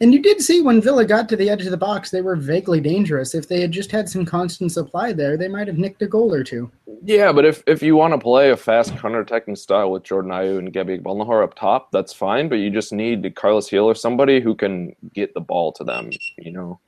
And 0.03 0.13
you 0.13 0.21
did 0.21 0.41
see 0.41 0.59
when 0.59 0.81
Villa 0.81 1.05
got 1.05 1.29
to 1.29 1.38
the 1.38 1.50
edge 1.50 1.63
of 1.63 1.71
the 1.71 1.77
box, 1.77 2.11
they 2.11 2.19
were 2.19 2.35
vaguely 2.35 2.81
dangerous. 2.81 3.33
If 3.33 3.47
they 3.47 3.61
had 3.61 3.71
just 3.71 3.89
had 3.89 4.09
some 4.09 4.25
constant 4.25 4.73
supply 4.73 5.13
there, 5.13 5.38
they 5.38 5.47
might 5.47 5.65
have 5.65 5.77
nicked 5.77 6.01
a 6.01 6.07
goal 6.07 6.33
or 6.33 6.44
two. 6.44 6.69
Yeah, 7.05 7.31
but 7.31 7.45
if, 7.45 7.63
if 7.67 7.81
you 7.81 7.95
want 7.95 8.13
to 8.13 8.17
play 8.17 8.50
a 8.50 8.57
fast 8.57 8.97
counter-attacking 8.97 9.55
style 9.55 9.91
with 9.91 10.03
Jordan 10.03 10.31
Ayew 10.31 10.59
and 10.59 10.73
Gabby 10.73 10.97
Agbonlahor 10.97 11.41
up 11.41 11.55
top, 11.55 11.89
that's 11.94 12.11
fine. 12.11 12.50
But 12.50 12.55
you 12.55 12.69
just 12.69 12.91
need 12.91 13.33
Carles 13.38 13.69
Gil 13.69 13.85
or 13.85 13.95
somebody 13.95 14.41
who 14.41 14.55
can 14.55 14.94
get 15.13 15.33
the 15.33 15.39
ball 15.39 15.71
to 15.71 15.85
them. 15.85 16.09
You 16.38 16.51
know, 16.51 16.79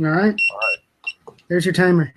All 0.00 0.06
right. 0.06 0.34
All 0.50 0.58
right. 1.28 1.38
there's 1.46 1.64
your 1.64 1.72
timer. 1.72 2.12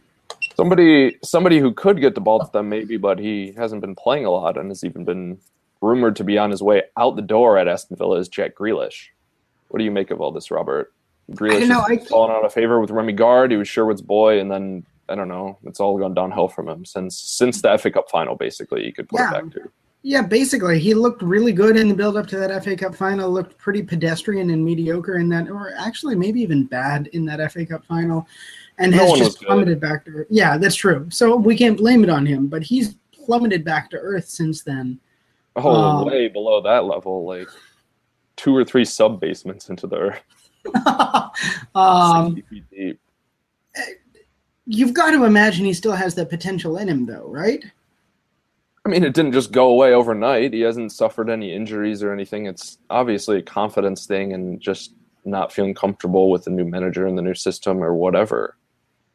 somebody 0.56 1.16
somebody 1.24 1.60
who 1.60 1.72
could 1.72 2.02
get 2.02 2.16
the 2.16 2.22
ball 2.22 2.40
to 2.40 2.52
them 2.52 2.70
maybe, 2.70 2.98
but 2.98 3.20
he 3.20 3.54
hasn't 3.56 3.82
been 3.82 3.94
playing 3.94 4.26
a 4.26 4.32
lot 4.32 4.58
and 4.58 4.72
has 4.72 4.84
even 4.84 5.06
been 5.06 5.38
rumored 5.80 6.16
to 6.16 6.24
be 6.24 6.40
on 6.40 6.50
his 6.50 6.64
way 6.64 6.82
out 6.98 7.16
the 7.18 7.22
door 7.22 7.60
at 7.60 7.68
Aston 7.68 7.98
Villa 7.98 8.18
is 8.18 8.28
Jack 8.28 8.56
Grealish. 8.56 9.10
What 9.74 9.80
do 9.80 9.86
you 9.86 9.92
make 9.92 10.12
of 10.12 10.22
all 10.22 10.32
this, 10.32 10.52
Robert? 10.52 10.94
Grealish 11.32 11.68
know, 11.68 11.82
has 11.82 11.98
I- 11.98 12.06
fallen 12.06 12.30
out 12.30 12.46
of 12.46 12.54
favor 12.54 12.80
with 12.80 12.92
Rémi 12.92 13.16
Garde. 13.16 13.50
He 13.50 13.58
was 13.58 13.68
Sherwood's 13.68 14.04
boy, 14.04 14.40
and 14.40 14.52
then 14.52 14.86
I 15.10 15.16
don't 15.16 15.28
know. 15.28 15.58
It's 15.64 15.80
all 15.80 15.98
gone 15.98 16.14
downhill 16.14 16.48
from 16.48 16.70
him 16.70 16.86
since 16.86 17.18
since 17.18 17.60
the 17.60 17.76
FA 17.80 17.90
Cup 17.90 18.08
final. 18.08 18.36
Basically, 18.36 18.86
you 18.86 18.94
could 18.94 19.10
put 19.10 19.20
Yeah. 19.20 19.30
it 19.30 19.32
back 19.32 19.52
to. 19.54 19.62
Yeah, 20.04 20.22
basically, 20.22 20.78
he 20.78 20.94
looked 20.94 21.24
really 21.24 21.54
good 21.54 21.76
in 21.76 21.88
the 21.88 21.96
build 21.96 22.18
up 22.18 22.28
to 22.28 22.36
that 22.38 22.52
FA 22.64 22.76
Cup 22.78 22.94
final. 22.94 23.32
Looked 23.32 23.58
pretty 23.58 23.82
pedestrian 23.82 24.52
and 24.52 24.64
mediocre 24.64 25.16
in 25.18 25.28
that, 25.30 25.50
or 25.50 25.72
actually 25.76 26.14
maybe 26.16 26.40
even 26.42 26.66
bad 26.66 27.08
in 27.14 27.26
that 27.26 27.40
FA 27.52 27.66
Cup 27.66 27.84
final, 27.86 28.28
and 28.78 28.92
No 28.92 29.00
has 29.00 29.18
just 29.18 29.42
plummeted 29.42 29.80
back 29.80 30.06
to. 30.06 30.24
Yeah, 30.30 30.60
that's 30.60 30.76
true. 30.76 31.08
So 31.10 31.36
we 31.36 31.58
can't 31.58 31.78
blame 31.80 32.04
it 32.04 32.12
on 32.12 32.28
him, 32.28 32.46
but 32.46 32.62
he's 32.62 32.94
plummeted 33.26 33.66
back 33.66 33.90
to 33.90 33.98
earth 33.98 34.26
since 34.30 34.62
then. 34.62 35.00
Oh, 35.56 35.72
Um, 35.72 36.06
way 36.06 36.28
below 36.28 36.62
that 36.62 36.86
level, 36.86 37.26
like 37.26 37.48
two 38.36 38.56
or 38.56 38.64
three 38.64 38.86
sub 38.86 39.20
basements 39.20 39.70
into 39.70 39.88
the 39.88 39.98
earth. 39.98 40.22
um, 41.76 42.42
deep. 42.72 43.00
you've 44.66 44.94
got 44.94 45.12
to 45.12 45.26
imagine 45.26 45.66
he 45.66 45.74
still 45.74 45.94
has 45.94 46.16
that 46.16 46.30
potential 46.30 46.78
in 46.78 46.88
him, 46.88 47.06
though, 47.06 47.28
right? 47.28 47.64
I 48.86 48.90
mean, 48.90 49.04
it 49.04 49.14
didn't 49.14 49.32
just 49.32 49.52
go 49.52 49.70
away 49.70 49.94
overnight. 49.94 50.54
He 50.54 50.62
hasn't 50.62 50.92
suffered 50.92 51.30
any 51.30 51.54
injuries 51.54 52.04
or 52.04 52.12
anything. 52.12 52.48
It's 52.48 52.78
obviously 52.90 53.38
a 53.38 53.42
confidence 53.42 54.06
thing 54.06 54.34
and 54.34 54.60
just 54.60 54.94
not 55.26 55.54
feeling 55.54 55.74
comfortable 55.74 56.30
with 56.30 56.44
the 56.44 56.50
new 56.52 56.66
manager 56.66 57.08
and 57.08 57.18
the 57.18 57.22
new 57.22 57.34
system 57.34 57.82
or 57.82 57.94
whatever. 57.94 58.58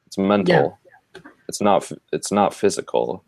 It's 0.06 0.16
mental. 0.16 0.78
Yeah. 1.14 1.22
It's 1.48 1.60
not. 1.60 1.90
It's 2.12 2.32
not 2.32 2.54
physical. 2.54 3.25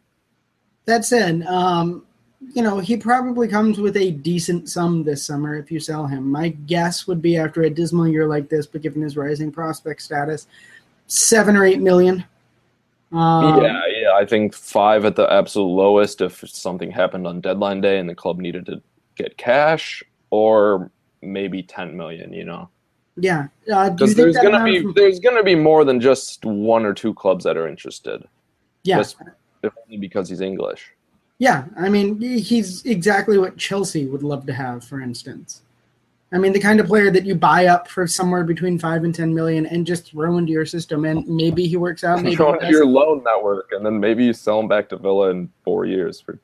That 0.86 1.04
said, 1.04 1.42
um, 1.42 2.06
you 2.54 2.62
know, 2.62 2.78
he 2.78 2.96
probably 2.96 3.46
comes 3.48 3.78
with 3.78 3.96
a 3.96 4.10
decent 4.12 4.68
sum 4.68 5.02
this 5.04 5.24
summer 5.24 5.56
if 5.56 5.70
you 5.70 5.78
sell 5.78 6.06
him. 6.06 6.30
My 6.30 6.48
guess 6.48 7.06
would 7.06 7.20
be 7.20 7.36
after 7.36 7.62
a 7.62 7.70
dismal 7.70 8.08
year 8.08 8.26
like 8.26 8.48
this, 8.48 8.66
but 8.66 8.82
given 8.82 9.02
his 9.02 9.16
rising 9.16 9.52
prospect 9.52 10.02
status, 10.02 10.46
seven 11.06 11.56
or 11.56 11.64
eight 11.64 11.80
million. 11.80 12.24
Um, 13.12 13.62
yeah, 13.62 13.80
yeah. 13.88 14.12
I 14.14 14.24
think 14.24 14.54
five 14.54 15.04
at 15.04 15.16
the 15.16 15.30
absolute 15.30 15.66
lowest 15.66 16.20
if 16.20 16.42
something 16.48 16.90
happened 16.90 17.26
on 17.26 17.40
deadline 17.40 17.80
day 17.80 17.98
and 17.98 18.08
the 18.08 18.14
club 18.14 18.38
needed 18.38 18.66
to 18.66 18.80
get 19.16 19.36
cash, 19.36 20.02
or 20.30 20.90
maybe 21.20 21.62
ten 21.62 21.96
million. 21.96 22.32
You 22.32 22.44
know. 22.44 22.68
yeah. 23.16 23.48
Uh, 23.72 23.90
do 23.90 23.94
Because 24.06 24.10
you 24.10 24.14
think 24.14 24.16
there's 24.34 24.36
gonna 24.44 24.64
be 24.64 24.82
from- 24.82 24.92
there's 24.94 25.18
gonna 25.20 25.42
be 25.42 25.56
more 25.56 25.84
than 25.84 26.00
just 26.00 26.44
one 26.44 26.86
or 26.86 26.94
two 26.94 27.12
clubs 27.12 27.44
that 27.44 27.56
are 27.56 27.68
interested. 27.68 28.24
yeah, 28.84 28.96
just- 28.98 29.16
only 29.62 29.98
because 29.98 30.28
he's 30.30 30.40
English. 30.40 30.90
Yeah. 31.40 31.64
I 31.74 31.88
mean, 31.88 32.20
he's 32.20 32.84
exactly 32.84 33.38
what 33.38 33.56
Chelsea 33.56 34.04
would 34.04 34.22
love 34.22 34.44
to 34.44 34.52
have, 34.52 34.84
for 34.84 35.00
instance. 35.00 35.62
I 36.32 36.38
mean, 36.38 36.52
the 36.52 36.60
kind 36.60 36.78
of 36.78 36.86
player 36.86 37.10
that 37.10 37.24
you 37.24 37.34
buy 37.34 37.66
up 37.66 37.88
for 37.88 38.06
somewhere 38.06 38.44
between 38.44 38.78
five 38.78 39.04
and 39.04 39.14
ten 39.14 39.34
million 39.34 39.64
and 39.64 39.86
just 39.86 40.10
throw 40.10 40.36
into 40.36 40.52
your 40.52 40.66
system, 40.66 41.06
and 41.06 41.26
maybe 41.26 41.66
he 41.66 41.78
works 41.78 42.04
out. 42.04 42.22
Maybe 42.22 42.36
Go 42.36 42.60
your 42.60 42.84
loan 42.84 43.24
network, 43.24 43.72
and 43.72 43.84
then 43.84 43.98
maybe 43.98 44.26
you 44.26 44.34
sell 44.34 44.60
him 44.60 44.68
back 44.68 44.90
to 44.90 44.98
Villa 44.98 45.30
in 45.30 45.50
four 45.64 45.86
years 45.86 46.20
for. 46.20 46.38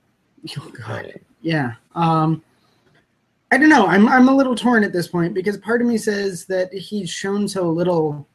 Oh, 0.58 0.70
God. 0.70 1.20
Yeah. 1.42 1.74
Um, 1.94 2.42
I 3.52 3.58
don't 3.58 3.68
know. 3.68 3.86
I'm 3.86 4.08
I'm 4.08 4.28
a 4.28 4.34
little 4.34 4.56
torn 4.56 4.82
at 4.82 4.94
this 4.94 5.08
point 5.08 5.34
because 5.34 5.58
part 5.58 5.82
of 5.82 5.86
me 5.86 5.98
says 5.98 6.46
that 6.46 6.72
he's 6.72 7.10
shown 7.10 7.46
so 7.46 7.68
little. 7.70 8.26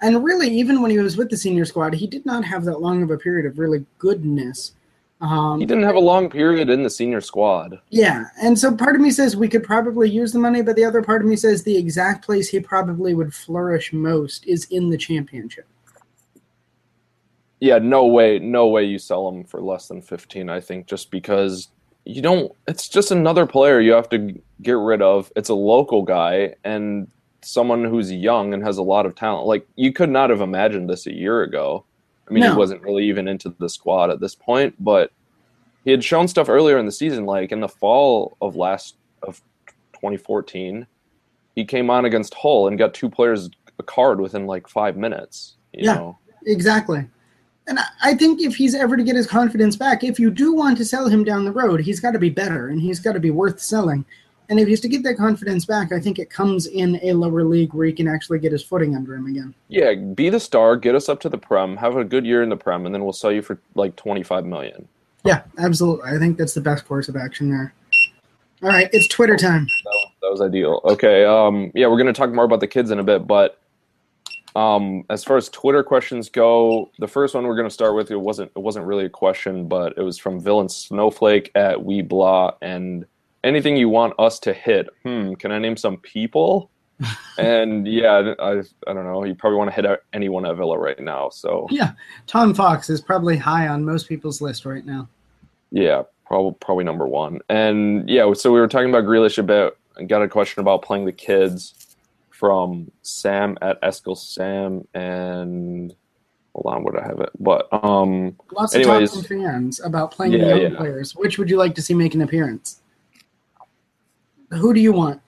and 0.00 0.22
really, 0.22 0.48
even 0.48 0.80
when 0.80 0.92
he 0.92 0.98
was 0.98 1.16
with 1.16 1.28
the 1.28 1.36
senior 1.36 1.64
squad, 1.64 1.92
he 1.92 2.06
did 2.06 2.24
not 2.24 2.44
have 2.44 2.64
that 2.66 2.80
long 2.80 3.02
of 3.02 3.10
a 3.10 3.18
period 3.18 3.46
of 3.46 3.58
really 3.58 3.84
goodness. 3.98 4.74
Um, 5.20 5.60
He 5.60 5.66
didn't 5.66 5.84
have 5.84 5.94
a 5.94 6.00
long 6.00 6.28
period 6.28 6.68
in 6.68 6.82
the 6.82 6.90
senior 6.90 7.20
squad. 7.20 7.80
yeah, 7.90 8.24
and 8.42 8.58
so 8.58 8.74
part 8.76 8.94
of 8.96 9.00
me 9.00 9.10
says 9.10 9.36
we 9.36 9.48
could 9.48 9.62
probably 9.62 10.10
use 10.10 10.32
the 10.32 10.38
money, 10.38 10.60
but 10.60 10.76
the 10.76 10.84
other 10.84 11.02
part 11.02 11.22
of 11.22 11.28
me 11.28 11.36
says 11.36 11.62
the 11.62 11.76
exact 11.76 12.24
place 12.24 12.48
he 12.48 12.60
probably 12.60 13.14
would 13.14 13.32
flourish 13.32 13.92
most 13.92 14.46
is 14.46 14.66
in 14.70 14.90
the 14.90 14.98
championship. 14.98 15.66
Yeah, 17.60 17.78
no 17.78 18.06
way, 18.06 18.38
no 18.38 18.66
way 18.66 18.84
you 18.84 18.98
sell 18.98 19.26
him 19.28 19.44
for 19.44 19.62
less 19.62 19.88
than 19.88 20.02
15, 20.02 20.50
I 20.50 20.60
think, 20.60 20.86
just 20.86 21.10
because 21.10 21.68
you 22.04 22.20
don't 22.20 22.52
it's 22.68 22.86
just 22.86 23.10
another 23.10 23.46
player 23.46 23.80
you 23.80 23.92
have 23.92 24.10
to 24.10 24.38
get 24.60 24.76
rid 24.76 25.00
of. 25.00 25.32
It's 25.36 25.48
a 25.48 25.54
local 25.54 26.02
guy 26.02 26.54
and 26.64 27.08
someone 27.40 27.84
who's 27.84 28.12
young 28.12 28.52
and 28.52 28.62
has 28.62 28.76
a 28.76 28.82
lot 28.82 29.06
of 29.06 29.14
talent. 29.14 29.46
Like 29.46 29.66
you 29.76 29.92
could 29.92 30.10
not 30.10 30.28
have 30.28 30.42
imagined 30.42 30.90
this 30.90 31.06
a 31.06 31.14
year 31.14 31.42
ago. 31.42 31.86
I 32.28 32.32
mean, 32.32 32.42
No. 32.42 32.52
he 32.52 32.58
wasn't 32.58 32.82
really 32.82 33.04
even 33.08 33.28
into 33.28 33.54
the 33.58 33.68
squad 33.68 34.10
at 34.10 34.20
this 34.20 34.34
point, 34.34 34.74
but 34.82 35.10
he 35.84 35.90
had 35.90 36.02
shown 36.02 36.26
stuff 36.28 36.48
earlier 36.48 36.78
in 36.78 36.86
the 36.86 36.92
season 36.92 37.26
like 37.26 37.52
in 37.52 37.60
the 37.60 37.68
fall 37.68 38.36
of 38.40 38.56
last 38.56 38.96
of 39.22 39.42
2014. 39.92 40.86
He 41.54 41.64
came 41.64 41.90
on 41.90 42.04
against 42.04 42.34
Hull 42.34 42.66
and 42.68 42.78
got 42.78 42.94
two 42.94 43.08
players 43.10 43.50
a 43.78 43.82
card 43.82 44.20
within 44.20 44.46
like 44.46 44.68
5 44.68 44.96
minutes, 44.96 45.56
you 45.72 45.84
Yeah. 45.84 45.94
know. 45.96 46.18
Exactly. 46.46 47.06
And 47.66 47.78
I 48.02 48.14
think 48.14 48.42
if 48.42 48.54
he's 48.56 48.74
ever 48.74 48.96
to 48.96 49.02
get 49.02 49.16
his 49.16 49.26
confidence 49.26 49.74
back, 49.76 50.04
if 50.04 50.18
you 50.18 50.30
do 50.30 50.52
want 50.52 50.76
to 50.78 50.84
sell 50.84 51.08
him 51.08 51.24
down 51.24 51.44
the 51.44 51.52
road, 51.52 51.80
he's 51.80 51.98
got 51.98 52.10
to 52.12 52.18
be 52.18 52.28
better 52.30 52.68
and 52.68 52.80
he's 52.80 53.00
got 53.00 53.12
to 53.12 53.20
be 53.20 53.30
worth 53.30 53.60
selling. 53.60 54.04
And 54.48 54.60
if 54.60 54.68
he's 54.68 54.80
to 54.80 54.88
get 54.88 55.02
that 55.04 55.16
confidence 55.16 55.64
back, 55.64 55.90
I 55.90 55.98
think 55.98 56.18
it 56.18 56.28
comes 56.28 56.66
in 56.66 57.00
a 57.02 57.14
lower 57.14 57.44
league 57.44 57.72
where 57.72 57.86
he 57.86 57.92
can 57.92 58.06
actually 58.06 58.38
get 58.38 58.52
his 58.52 58.62
footing 58.62 58.94
under 58.94 59.14
him 59.14 59.26
again. 59.26 59.54
Yeah, 59.68 59.94
be 59.94 60.28
the 60.28 60.40
star, 60.40 60.76
get 60.76 60.94
us 60.94 61.08
up 61.08 61.20
to 61.20 61.28
the 61.28 61.38
prem, 61.38 61.76
have 61.78 61.96
a 61.96 62.04
good 62.04 62.26
year 62.26 62.42
in 62.42 62.50
the 62.50 62.56
prem, 62.56 62.84
and 62.84 62.94
then 62.94 63.02
we'll 63.04 63.14
sell 63.14 63.32
you 63.32 63.40
for 63.40 63.58
like 63.74 63.96
twenty 63.96 64.22
five 64.22 64.44
million. 64.44 64.86
Yeah, 65.24 65.42
absolutely. 65.58 66.10
I 66.10 66.18
think 66.18 66.36
that's 66.36 66.52
the 66.52 66.60
best 66.60 66.86
course 66.86 67.08
of 67.08 67.16
action 67.16 67.50
there. 67.50 67.72
All 68.62 68.68
right, 68.68 68.90
it's 68.92 69.08
Twitter 69.08 69.36
time. 69.36 69.66
That 69.84 69.90
was, 69.90 70.10
that 70.22 70.30
was 70.30 70.40
ideal. 70.42 70.80
Okay, 70.84 71.24
um, 71.24 71.72
yeah, 71.74 71.86
we're 71.86 71.98
gonna 71.98 72.12
talk 72.12 72.30
more 72.30 72.44
about 72.44 72.60
the 72.60 72.66
kids 72.66 72.90
in 72.90 72.98
a 72.98 73.04
bit, 73.04 73.26
but 73.26 73.58
um, 74.54 75.04
as 75.08 75.24
far 75.24 75.36
as 75.38 75.48
Twitter 75.48 75.82
questions 75.82 76.28
go, 76.28 76.90
the 76.98 77.08
first 77.08 77.34
one 77.34 77.46
we're 77.46 77.56
gonna 77.56 77.70
start 77.70 77.94
with 77.94 78.10
it 78.10 78.16
wasn't 78.16 78.52
it 78.54 78.60
wasn't 78.60 78.84
really 78.84 79.06
a 79.06 79.10
question, 79.10 79.68
but 79.68 79.94
it 79.96 80.02
was 80.02 80.18
from 80.18 80.38
Villain 80.38 80.68
Snowflake 80.68 81.50
at 81.54 81.82
We 81.82 82.02
Blah, 82.02 82.52
and 82.60 83.06
anything 83.44 83.76
you 83.76 83.88
want 83.88 84.14
us 84.18 84.38
to 84.40 84.52
hit. 84.52 84.88
Hmm, 85.04 85.34
can 85.34 85.52
I 85.52 85.58
name 85.58 85.76
some 85.76 85.98
people? 85.98 86.70
and 87.38 87.86
yeah, 87.86 88.34
I 88.38 88.50
I 88.86 88.92
don't 88.92 89.04
know. 89.04 89.24
You 89.24 89.34
probably 89.34 89.58
want 89.58 89.70
to 89.70 89.74
hit 89.82 90.00
anyone 90.12 90.46
at 90.46 90.56
Villa 90.56 90.78
right 90.78 90.98
now, 90.98 91.28
so. 91.28 91.66
Yeah, 91.70 91.92
Tom 92.26 92.54
Fox 92.54 92.88
is 92.88 93.00
probably 93.00 93.36
high 93.36 93.68
on 93.68 93.84
most 93.84 94.08
people's 94.08 94.40
list 94.40 94.64
right 94.64 94.84
now. 94.86 95.08
Yeah, 95.70 96.02
probably 96.24 96.56
probably 96.60 96.84
number 96.84 97.06
one. 97.06 97.40
And 97.48 98.08
yeah, 98.08 98.32
so 98.32 98.52
we 98.52 98.60
were 98.60 98.68
talking 98.68 98.90
about 98.90 99.04
Grealish 99.04 99.38
a 99.38 99.42
bit. 99.42 99.76
I 99.98 100.04
got 100.04 100.22
a 100.22 100.28
question 100.28 100.60
about 100.60 100.82
playing 100.82 101.04
the 101.04 101.12
kids 101.12 101.96
from 102.30 102.90
Sam 103.02 103.56
at 103.62 103.80
Eskil 103.82 104.16
Sam 104.16 104.86
and 104.94 105.94
hold 106.54 106.74
on, 106.74 106.84
would 106.84 106.96
I 106.96 107.06
have 107.06 107.20
it? 107.20 107.30
But 107.38 107.68
um, 107.72 108.36
Lots 108.52 108.74
Anyways. 108.74 109.10
of 109.10 109.18
talk 109.20 109.28
from 109.28 109.40
fans 109.42 109.80
about 109.80 110.10
playing 110.12 110.32
Yeah, 110.32 110.38
the 110.38 110.48
young 110.62 110.72
yeah. 110.72 110.78
players. 110.78 111.14
Which 111.16 111.38
would 111.38 111.50
you 111.50 111.56
like 111.56 111.74
to 111.76 111.82
see 111.82 111.94
make 111.94 112.14
an 112.14 112.22
appearance? 112.22 112.80
Who 114.56 114.74
do 114.74 114.80
you 114.80 114.92
want? 114.92 115.20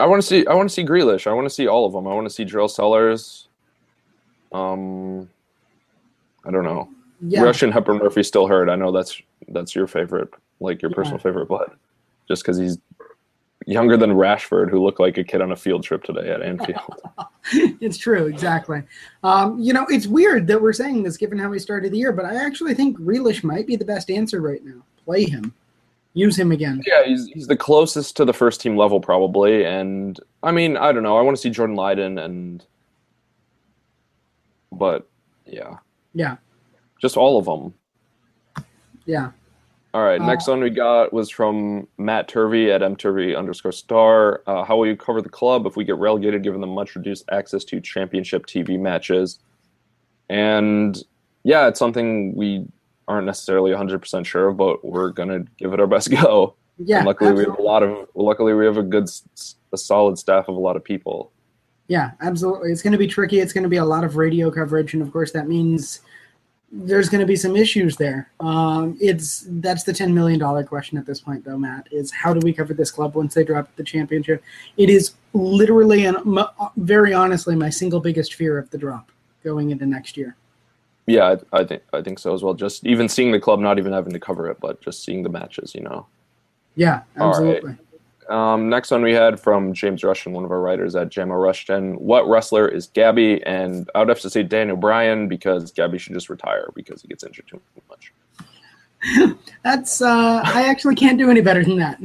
I 0.00 0.06
want 0.06 0.20
to 0.22 0.26
see 0.26 0.46
I 0.46 0.54
want 0.54 0.68
to 0.68 0.74
see 0.74 0.84
Grealish. 0.84 1.26
I 1.26 1.32
want 1.32 1.46
to 1.46 1.54
see 1.54 1.66
all 1.66 1.86
of 1.86 1.92
them. 1.92 2.06
I 2.06 2.14
want 2.14 2.26
to 2.26 2.34
see 2.34 2.44
Drill 2.44 2.68
Sellers. 2.68 3.48
Um, 4.52 5.28
I 6.44 6.50
don't 6.50 6.64
know. 6.64 6.88
Yeah, 7.20 7.42
Rushian 7.42 7.72
Hepburn 7.72 7.98
Murphy 7.98 8.22
still 8.22 8.46
hurt. 8.46 8.68
I 8.68 8.76
know 8.76 8.92
that's 8.92 9.20
that's 9.48 9.74
your 9.74 9.86
favorite, 9.86 10.30
like 10.60 10.82
your 10.82 10.90
Yeah. 10.90 10.96
personal 10.96 11.18
favorite, 11.18 11.46
but 11.46 11.74
just 12.28 12.42
because 12.42 12.58
he's 12.58 12.78
younger 13.66 13.96
than 13.96 14.10
Rashford, 14.10 14.68
who 14.68 14.82
looked 14.82 15.00
like 15.00 15.16
a 15.16 15.24
kid 15.24 15.40
on 15.40 15.52
a 15.52 15.56
field 15.56 15.82
trip 15.84 16.02
today 16.02 16.30
at 16.30 16.42
Anfield. 16.42 17.00
it's 17.80 17.96
true, 17.96 18.26
exactly. 18.26 18.82
Um, 19.22 19.58
you 19.58 19.72
know, 19.72 19.86
it's 19.88 20.06
weird 20.06 20.46
that 20.48 20.60
we're 20.60 20.72
saying 20.74 21.02
this 21.02 21.16
given 21.16 21.38
how 21.38 21.48
we 21.48 21.58
started 21.58 21.92
the 21.92 21.98
year, 21.98 22.12
but 22.12 22.24
I 22.26 22.44
actually 22.44 22.74
think 22.74 22.98
Grealish 22.98 23.42
might 23.42 23.66
be 23.66 23.76
the 23.76 23.84
best 23.84 24.10
answer 24.10 24.42
right 24.42 24.62
now. 24.64 24.82
Play 25.04 25.24
him, 25.24 25.54
use 26.14 26.38
him 26.38 26.50
again. 26.52 26.80
Yeah, 26.86 27.04
he's 27.04 27.26
he's 27.28 27.46
the 27.46 27.56
closest 27.56 28.16
to 28.16 28.24
the 28.24 28.32
first 28.32 28.60
team 28.60 28.76
level 28.76 29.00
probably, 29.00 29.64
and 29.64 30.18
I 30.42 30.50
mean 30.52 30.76
I 30.76 30.92
don't 30.92 31.02
know. 31.02 31.16
I 31.18 31.22
want 31.22 31.36
to 31.36 31.40
see 31.40 31.50
Jordan 31.50 31.76
Lyden 31.76 32.22
and, 32.24 32.64
but 34.72 35.08
yeah, 35.46 35.76
Yeah, 36.14 36.36
just 37.00 37.16
all 37.16 37.38
of 37.38 37.44
them. 37.44 37.74
yeah. 39.06 39.30
All 39.92 40.02
right, 40.02 40.20
Uh, 40.20 40.26
next 40.26 40.48
one 40.48 40.60
we 40.60 40.70
got 40.70 41.12
was 41.12 41.30
from 41.30 41.86
Matt 41.98 42.26
Turvey 42.26 42.72
at 42.72 42.80
mturvey 42.80 43.38
underscore 43.38 43.70
star. 43.70 44.42
Uh, 44.46 44.64
how 44.64 44.76
will 44.76 44.86
you 44.88 44.96
cover 44.96 45.22
the 45.22 45.28
club 45.28 45.66
if 45.66 45.76
we 45.76 45.84
get 45.84 45.96
relegated, 45.98 46.42
given 46.42 46.60
the 46.60 46.66
much 46.66 46.96
reduced 46.96 47.24
access 47.30 47.62
to 47.66 47.80
championship 47.80 48.46
TV 48.46 48.76
matches? 48.80 49.38
And 50.28 51.00
yeah, 51.44 51.68
it's 51.68 51.78
something 51.78 52.34
we 52.34 52.66
aren't 53.08 53.26
necessarily 53.26 53.70
100% 53.72 54.24
sure 54.24 54.52
but 54.52 54.84
we're 54.84 55.10
gonna 55.10 55.44
give 55.58 55.72
it 55.72 55.80
our 55.80 55.86
best 55.86 56.10
go. 56.22 56.54
Yeah, 56.78 56.98
and 56.98 57.06
luckily 57.06 57.32
we 57.32 57.44
have 57.44 57.58
a 57.58 57.62
lot 57.62 57.82
of 57.82 58.08
luckily 58.14 58.52
we 58.52 58.64
have 58.64 58.78
a 58.78 58.82
good 58.82 59.08
a 59.72 59.78
solid 59.78 60.18
staff 60.18 60.48
of 60.48 60.56
a 60.56 60.60
lot 60.60 60.76
of 60.76 60.84
people 60.84 61.30
Yeah, 61.88 62.12
absolutely. 62.20 62.72
It's 62.72 62.82
going 62.82 62.92
to 62.92 62.98
be 62.98 63.06
tricky. 63.06 63.40
It's 63.40 63.52
going 63.52 63.62
to 63.62 63.68
be 63.68 63.76
a 63.76 63.84
lot 63.84 64.04
of 64.04 64.16
radio 64.16 64.50
coverage, 64.50 64.94
and 64.94 65.02
of 65.02 65.12
course, 65.12 65.32
that 65.32 65.48
means 65.48 66.00
there's 66.72 67.08
going 67.08 67.20
to 67.20 67.26
be 67.26 67.36
some 67.36 67.56
issues 67.56 67.96
there. 67.96 68.30
Um, 68.40 68.96
it's 69.00 69.46
that's 69.48 69.84
the 69.84 69.92
ten 69.92 70.14
million 70.14 70.40
dollar 70.40 70.64
question 70.64 70.98
at 70.98 71.06
this 71.06 71.20
point, 71.20 71.44
though. 71.44 71.58
Matt 71.58 71.86
is 71.92 72.10
how 72.10 72.34
do 72.34 72.40
we 72.42 72.52
cover 72.52 72.74
this 72.74 72.90
club 72.90 73.14
once 73.14 73.34
they 73.34 73.44
drop 73.44 73.68
the 73.76 73.84
championship? 73.84 74.42
It 74.76 74.90
is 74.90 75.12
literally 75.34 76.06
and 76.06 76.16
very 76.76 77.12
honestly 77.12 77.54
my 77.54 77.70
single 77.70 78.00
biggest 78.00 78.34
fear 78.34 78.58
of 78.58 78.70
the 78.70 78.78
drop 78.78 79.10
going 79.44 79.70
into 79.70 79.86
next 79.86 80.16
year. 80.16 80.36
Yeah 81.06 81.36
I, 81.52 81.60
I 81.60 81.64
think 81.64 81.82
i 81.92 82.00
think 82.02 82.18
so 82.18 82.34
as 82.34 82.42
well 82.42 82.54
just 82.54 82.86
even 82.86 83.08
seeing 83.08 83.32
the 83.32 83.40
club 83.40 83.60
not 83.60 83.78
even 83.78 83.92
having 83.92 84.12
to 84.12 84.20
cover 84.20 84.48
it 84.50 84.58
but 84.60 84.80
just 84.80 85.04
seeing 85.04 85.22
the 85.22 85.28
matches 85.28 85.74
you 85.74 85.82
know 85.82 86.06
Yeah, 86.76 87.02
right. 87.16 87.26
absolutely. 87.28 87.76
um, 88.28 88.68
next 88.68 88.90
one 88.90 89.02
we 89.02 89.12
had 89.12 89.38
from 89.38 89.72
james 89.72 90.02
rushton 90.02 90.32
one 90.32 90.44
of 90.44 90.50
our 90.50 90.60
writers 90.60 90.96
at 90.96 91.10
gemma 91.10 91.36
rushton 91.36 91.94
what 91.94 92.28
wrestler 92.28 92.68
is 92.68 92.86
gabby 92.88 93.42
and 93.44 93.90
i 93.94 93.98
would 93.98 94.08
have 94.08 94.20
to 94.20 94.30
say 94.30 94.42
daniel 94.42 94.76
bryan 94.76 95.28
because 95.28 95.72
gabby 95.72 95.98
should 95.98 96.14
just 96.14 96.30
retire 96.30 96.68
because 96.74 97.02
he 97.02 97.08
gets 97.08 97.22
injured 97.24 97.46
too 97.48 97.60
much 97.88 98.12
That's 99.62 100.00
uh, 100.00 100.40
I 100.44 100.66
actually 100.68 100.94
can't 100.94 101.18
do 101.18 101.30
any 101.30 101.40
better 101.40 101.62
than 101.64 101.76
that. 101.76 102.00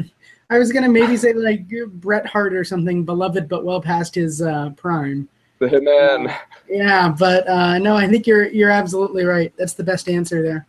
I 0.50 0.58
was 0.58 0.72
gonna 0.72 0.90
maybe 0.90 1.16
say 1.16 1.32
like 1.34 1.66
Bret 1.94 2.26
Hart 2.26 2.54
or 2.54 2.64
something, 2.64 3.06
beloved 3.06 3.48
but 3.48 3.64
well 3.64 3.82
past 3.82 4.16
his 4.16 4.42
uh, 4.42 4.72
prime. 4.76 5.30
the 5.68 5.68
hitman 5.68 6.34
Yeah, 6.70 7.14
but 7.18 7.48
uh, 7.48 7.78
no, 7.80 7.96
I 7.96 8.08
think 8.08 8.26
you're 8.26 8.48
you're 8.48 8.72
absolutely 8.72 9.26
right. 9.26 9.54
That's 9.58 9.74
the 9.74 9.84
best 9.84 10.08
answer 10.08 10.42
there. 10.42 10.66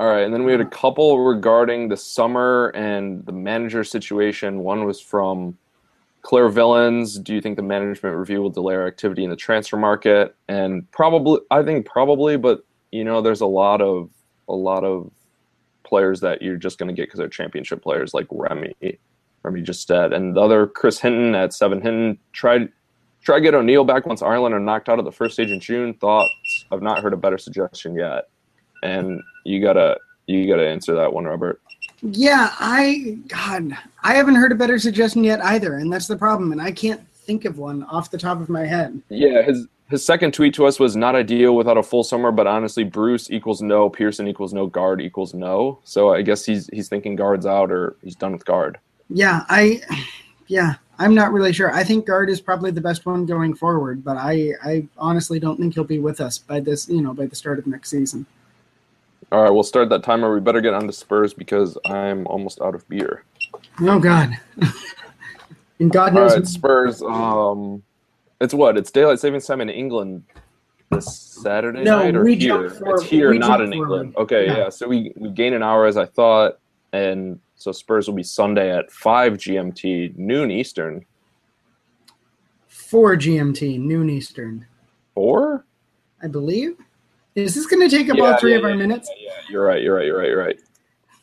All 0.00 0.08
right, 0.08 0.24
and 0.24 0.34
then 0.34 0.44
we 0.44 0.52
had 0.52 0.60
a 0.60 0.66
couple 0.66 1.20
regarding 1.20 1.88
the 1.88 1.96
summer 1.96 2.68
and 2.74 3.24
the 3.24 3.32
manager 3.32 3.84
situation. 3.84 4.58
One 4.58 4.84
was 4.84 5.00
from 5.00 5.56
Claire 6.22 6.48
Villains. 6.48 7.18
Do 7.18 7.34
you 7.34 7.40
think 7.40 7.56
the 7.56 7.62
management 7.62 8.16
review 8.16 8.42
will 8.42 8.50
delay 8.50 8.74
our 8.74 8.86
activity 8.86 9.22
in 9.22 9.30
the 9.30 9.36
transfer 9.36 9.76
market? 9.76 10.34
And 10.48 10.90
probably, 10.90 11.40
I 11.50 11.62
think 11.62 11.86
probably, 11.86 12.36
but 12.36 12.64
you 12.90 13.04
know, 13.04 13.22
there's 13.22 13.42
a 13.42 13.46
lot 13.46 13.80
of 13.80 14.10
a 14.48 14.54
lot 14.54 14.82
of 14.82 15.10
players 15.84 16.20
that 16.20 16.42
you're 16.42 16.56
just 16.56 16.78
going 16.78 16.88
to 16.88 16.94
get 16.94 17.06
because 17.06 17.18
they're 17.18 17.28
championship 17.28 17.80
players, 17.80 18.12
like 18.12 18.26
Remy, 18.30 18.74
Remy 19.44 19.62
just 19.62 19.88
Justet, 19.88 20.12
and 20.12 20.34
the 20.34 20.40
other 20.40 20.66
Chris 20.66 20.98
Hinton 20.98 21.36
at 21.36 21.54
Seven 21.54 21.80
Hinton 21.80 22.18
tried 22.32 22.70
try 23.22 23.36
to 23.36 23.40
get 23.40 23.54
O'Neill 23.54 23.84
back 23.84 24.06
once 24.06 24.22
Ireland 24.22 24.54
are 24.54 24.60
knocked 24.60 24.88
out 24.88 24.98
of 24.98 25.04
the 25.04 25.12
first 25.12 25.34
stage 25.34 25.50
in 25.50 25.60
June. 25.60 25.94
Thoughts? 25.94 26.30
I've 26.70 26.82
not 26.82 27.02
heard 27.02 27.12
a 27.12 27.16
better 27.16 27.38
suggestion 27.38 27.94
yet 27.94 28.28
and 28.82 29.22
you 29.44 29.60
gotta 29.60 29.98
you 30.26 30.46
gotta 30.48 30.66
answer 30.66 30.94
that 30.94 31.12
one, 31.12 31.24
Robert. 31.24 31.60
Yeah, 32.02 32.50
I 32.58 33.18
God, 33.28 33.76
I 34.02 34.14
haven't 34.14 34.34
heard 34.34 34.52
a 34.52 34.56
better 34.56 34.78
suggestion 34.78 35.24
yet 35.24 35.42
either, 35.44 35.76
and 35.76 35.92
that's 35.92 36.06
the 36.06 36.16
problem. 36.16 36.52
And 36.52 36.60
I 36.60 36.72
can't 36.72 37.06
think 37.14 37.44
of 37.44 37.58
one 37.58 37.82
off 37.84 38.10
the 38.10 38.18
top 38.18 38.40
of 38.40 38.48
my 38.48 38.66
head. 38.66 39.00
Yeah, 39.08 39.42
his 39.42 39.66
his 39.88 40.04
second 40.04 40.34
tweet 40.34 40.54
to 40.54 40.66
us 40.66 40.80
was 40.80 40.96
not 40.96 41.14
ideal 41.14 41.54
without 41.54 41.78
a 41.78 41.82
full 41.82 42.02
summer, 42.02 42.32
but 42.32 42.46
honestly, 42.46 42.84
Bruce 42.84 43.30
equals 43.30 43.62
no, 43.62 43.88
Pearson 43.88 44.26
equals 44.26 44.52
no, 44.52 44.66
Garde 44.66 45.00
equals 45.00 45.32
no. 45.32 45.78
So 45.84 46.12
I 46.12 46.22
guess 46.22 46.44
he's 46.44 46.68
he's 46.72 46.88
thinking 46.88 47.16
Garde's 47.16 47.46
out 47.46 47.70
or 47.70 47.96
he's 48.02 48.16
done 48.16 48.32
with 48.32 48.44
Garde. 48.44 48.78
Yeah, 49.08 49.44
I, 49.48 49.80
yeah, 50.48 50.74
I'm 50.98 51.14
not 51.14 51.32
really 51.32 51.52
sure. 51.52 51.72
I 51.72 51.84
think 51.84 52.06
Garde 52.06 52.30
is 52.30 52.40
probably 52.40 52.70
the 52.70 52.80
best 52.80 53.04
one 53.06 53.26
going 53.26 53.54
forward, 53.54 54.02
but 54.04 54.16
I, 54.16 54.52
I 54.64 54.86
honestly 54.98 55.38
don't 55.40 55.58
think 55.58 55.74
he'll 55.74 55.84
be 55.84 55.98
with 55.98 56.20
us 56.20 56.38
by 56.38 56.60
this, 56.60 56.88
you 56.88 57.02
know, 57.02 57.12
by 57.12 57.26
the 57.26 57.36
start 57.36 57.58
of 57.58 57.66
next 57.66 57.90
season. 57.90 58.26
All 59.32 59.42
right, 59.42 59.50
we'll 59.50 59.62
start 59.64 59.88
that 59.88 60.04
timer. 60.04 60.32
We 60.32 60.40
better 60.40 60.60
get 60.60 60.72
on 60.74 60.86
to 60.86 60.92
Spurs 60.92 61.34
because 61.34 61.76
I'm 61.84 62.26
almost 62.28 62.60
out 62.60 62.74
of 62.76 62.88
beer. 62.88 63.24
Oh 63.80 63.98
God, 63.98 64.30
and 65.80 65.90
God 65.90 66.14
knows 66.14 66.34
right, 66.34 66.46
Spurs. 66.46 67.02
Um, 67.02 67.82
It's 68.40 68.54
what? 68.54 68.76
It's 68.76 68.90
daylight 68.90 69.18
savings 69.18 69.46
time 69.46 69.60
in 69.60 69.68
England 69.68 70.22
this 70.90 71.12
Saturday 71.42 71.82
No, 71.82 71.98
night 71.98 72.14
or 72.14 72.22
we 72.22 72.36
here? 72.36 72.68
jump 72.68 72.78
forward- 72.78 73.00
it's 73.00 73.04
here, 73.10 73.30
we 73.30 73.38
not 73.38 73.60
in 73.60 73.72
England. 73.72 74.14
Okay, 74.16 74.46
Yeah. 74.46 74.56
yeah. 74.58 74.68
So 74.68 74.86
we 74.86 75.12
we 75.16 75.30
gain 75.30 75.54
an 75.54 75.62
hour 75.62 75.86
as 75.86 75.96
I 75.96 76.04
thought, 76.06 76.58
and 76.92 77.40
so 77.56 77.72
Spurs 77.72 78.06
will 78.08 78.14
be 78.14 78.22
Sunday 78.22 78.70
at 78.76 78.90
five 78.92 79.34
GMT, 79.34 80.16
noon 80.16 80.50
Eastern. 80.50 81.04
Four 82.68 83.16
GMT, 83.16 83.80
noon 83.80 84.08
Eastern, 84.10 84.66
Four? 85.14 85.64
I 86.22 86.28
believe. 86.28 86.76
Is 87.34 87.54
this 87.54 87.66
going 87.66 87.88
to 87.88 87.94
take 87.94 88.08
up 88.10 88.16
Yeah, 88.16 88.24
all 88.32 88.38
three 88.38 88.52
yeah, 88.52 88.58
of 88.58 88.64
our 88.64 88.70
yeah, 88.70 88.76
minutes? 88.76 89.10
Yeah, 89.18 89.30
you're 89.50 89.64
right. 89.64 89.82
You're 89.82 89.96
right. 89.96 90.06
You're 90.06 90.18
right. 90.18 90.28
You're 90.28 90.42
right. 90.44 90.58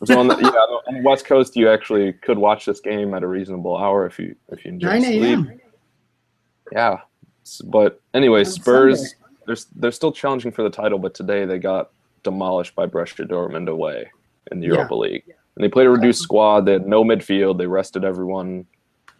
So 0.05 0.19
on 0.19 0.27
the, 0.27 0.35
yeah, 0.37 0.47
on 0.49 0.95
the 0.95 1.01
West 1.01 1.25
Coast, 1.25 1.55
you 1.55 1.69
actually 1.69 2.13
could 2.13 2.37
watch 2.37 2.65
this 2.65 2.79
game 2.81 3.13
at 3.13 3.23
a 3.23 3.27
reasonable 3.27 3.77
hour 3.77 4.05
if 4.05 4.19
you 4.19 4.35
if 4.49 4.65
you 4.65 4.71
enjoy 4.71 4.87
9 4.99 5.01
sleep. 5.03 5.21
a.m. 5.23 5.59
Yeah, 6.71 6.97
but 7.65 8.01
anyway, 8.13 8.39
On 8.39 8.45
Spurs 8.45 8.99
Sunday. 9.11 9.15
they're 9.47 9.55
they're 9.75 9.91
still 9.91 10.11
challenging 10.11 10.51
for 10.51 10.63
the 10.63 10.69
title, 10.69 10.99
but 10.99 11.13
today 11.13 11.45
they 11.45 11.57
got 11.59 11.91
demolished 12.23 12.75
by 12.75 12.85
Borussia 12.85 13.25
Dortmund 13.27 13.69
away 13.69 14.11
in 14.51 14.59
the 14.59 14.67
Yeah. 14.67 14.73
Europa 14.73 14.95
League, 14.95 15.23
and 15.55 15.63
they 15.63 15.69
played 15.69 15.87
a 15.87 15.89
reduced 15.89 16.21
squad. 16.21 16.61
They 16.61 16.73
had 16.73 16.87
no 16.87 17.03
midfield. 17.03 17.57
They 17.57 17.67
rested 17.67 18.03
everyone 18.03 18.65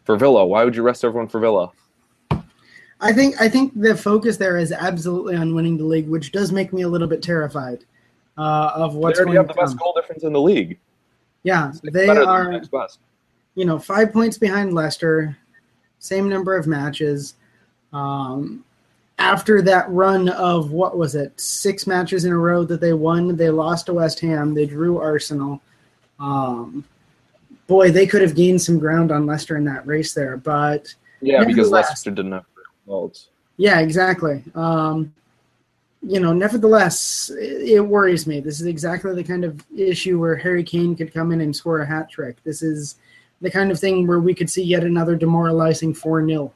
for 0.04 0.18
Villa. 0.18 0.46
Why 0.46 0.64
would 0.64 0.76
you 0.76 0.84
rest 0.84 1.04
everyone 1.06 1.28
for 1.28 1.40
Villa? 1.40 1.72
I 3.00 3.12
think 3.12 3.40
I 3.42 3.50
think 3.50 3.80
the 3.80 3.96
focus 3.96 4.38
there 4.38 4.58
is 4.58 4.72
absolutely 4.72 5.36
on 5.36 5.54
winning 5.54 5.78
the 5.78 5.84
league, 5.84 6.08
which 6.08 6.32
does 6.32 6.52
make 6.52 6.72
me 6.72 6.84
a 6.84 6.88
little 6.88 7.08
bit 7.08 7.22
terrified 7.22 7.84
uh, 8.38 8.72
of 8.76 8.96
what's 8.96 9.18
they 9.18 9.24
already 9.24 9.36
going 9.36 9.48
have 9.48 9.56
the 9.56 9.62
best 9.62 9.78
goal 9.78 9.94
difference 9.94 10.24
in 10.24 10.32
the 10.34 10.42
league. 10.42 10.78
Yeah, 11.44 11.70
It's 11.70 11.82
they 11.82 12.06
the 12.08 12.26
are. 12.26 12.62
best. 12.72 13.00
you 13.56 13.66
know, 13.66 13.78
five 13.78 14.14
points 14.14 14.38
behind 14.38 14.74
Leicester, 14.74 15.38
same 16.00 16.30
number 16.30 16.56
of 16.56 16.66
matches. 16.68 17.36
Um, 17.92 18.64
after 19.20 19.62
that 19.62 19.90
run 19.90 20.30
of 20.30 20.72
what 20.72 20.98
was 20.98 21.16
it, 21.16 21.38
six 21.40 21.86
matches 21.86 22.24
in 22.26 22.32
a 22.32 22.38
row 22.38 22.64
that 22.64 22.80
they 22.82 22.94
won, 22.94 23.36
they 23.36 23.50
lost 23.50 23.86
to 23.88 23.94
West 23.94 24.20
Ham, 24.22 24.54
they 24.54 24.66
drew 24.66 24.98
Arsenal. 24.98 25.62
Um, 26.24 26.86
boy, 27.68 27.92
they 27.92 28.08
could 28.08 28.22
have 28.22 28.36
gained 28.36 28.62
some 28.62 28.80
ground 28.80 29.12
on 29.12 29.26
Leicester 29.26 29.58
in 29.58 29.66
that 29.66 29.86
race 29.86 30.14
there, 30.14 30.38
but 30.38 30.94
Yeah, 31.22 31.44
because 31.44 31.70
Leicester 31.70 32.12
didn't 32.12 32.32
have 32.32 32.46
results. 32.86 33.28
yeah, 33.58 33.80
exactly. 33.80 34.42
Um, 34.56 35.14
you 36.02 36.20
know, 36.20 36.34
nevertheless, 36.34 37.30
it, 37.38 37.70
it 37.70 37.80
worries 37.82 38.26
me. 38.28 38.40
This 38.40 38.60
is 38.60 38.68
exactly 38.68 39.14
the 39.16 39.24
kind 39.24 39.44
of 39.44 39.64
issue 39.76 40.20
where 40.20 40.36
Harry 40.36 40.64
Kane 40.64 40.96
could 40.96 41.14
come 41.14 41.32
in 41.32 41.42
and 41.42 41.56
score 41.56 41.80
a 41.80 41.86
hat 41.86 42.10
trick. 42.10 42.38
This 42.44 42.62
is 42.62 42.96
the 43.42 43.52
kind 43.52 43.72
of 43.72 43.80
thing 43.80 44.08
where 44.08 44.20
we 44.20 44.34
could 44.34 44.50
see 44.50 44.64
yet 44.64 44.84
another 44.84 45.16
demoralizing 45.16 45.94
4 45.94 46.26
0. 46.28 46.54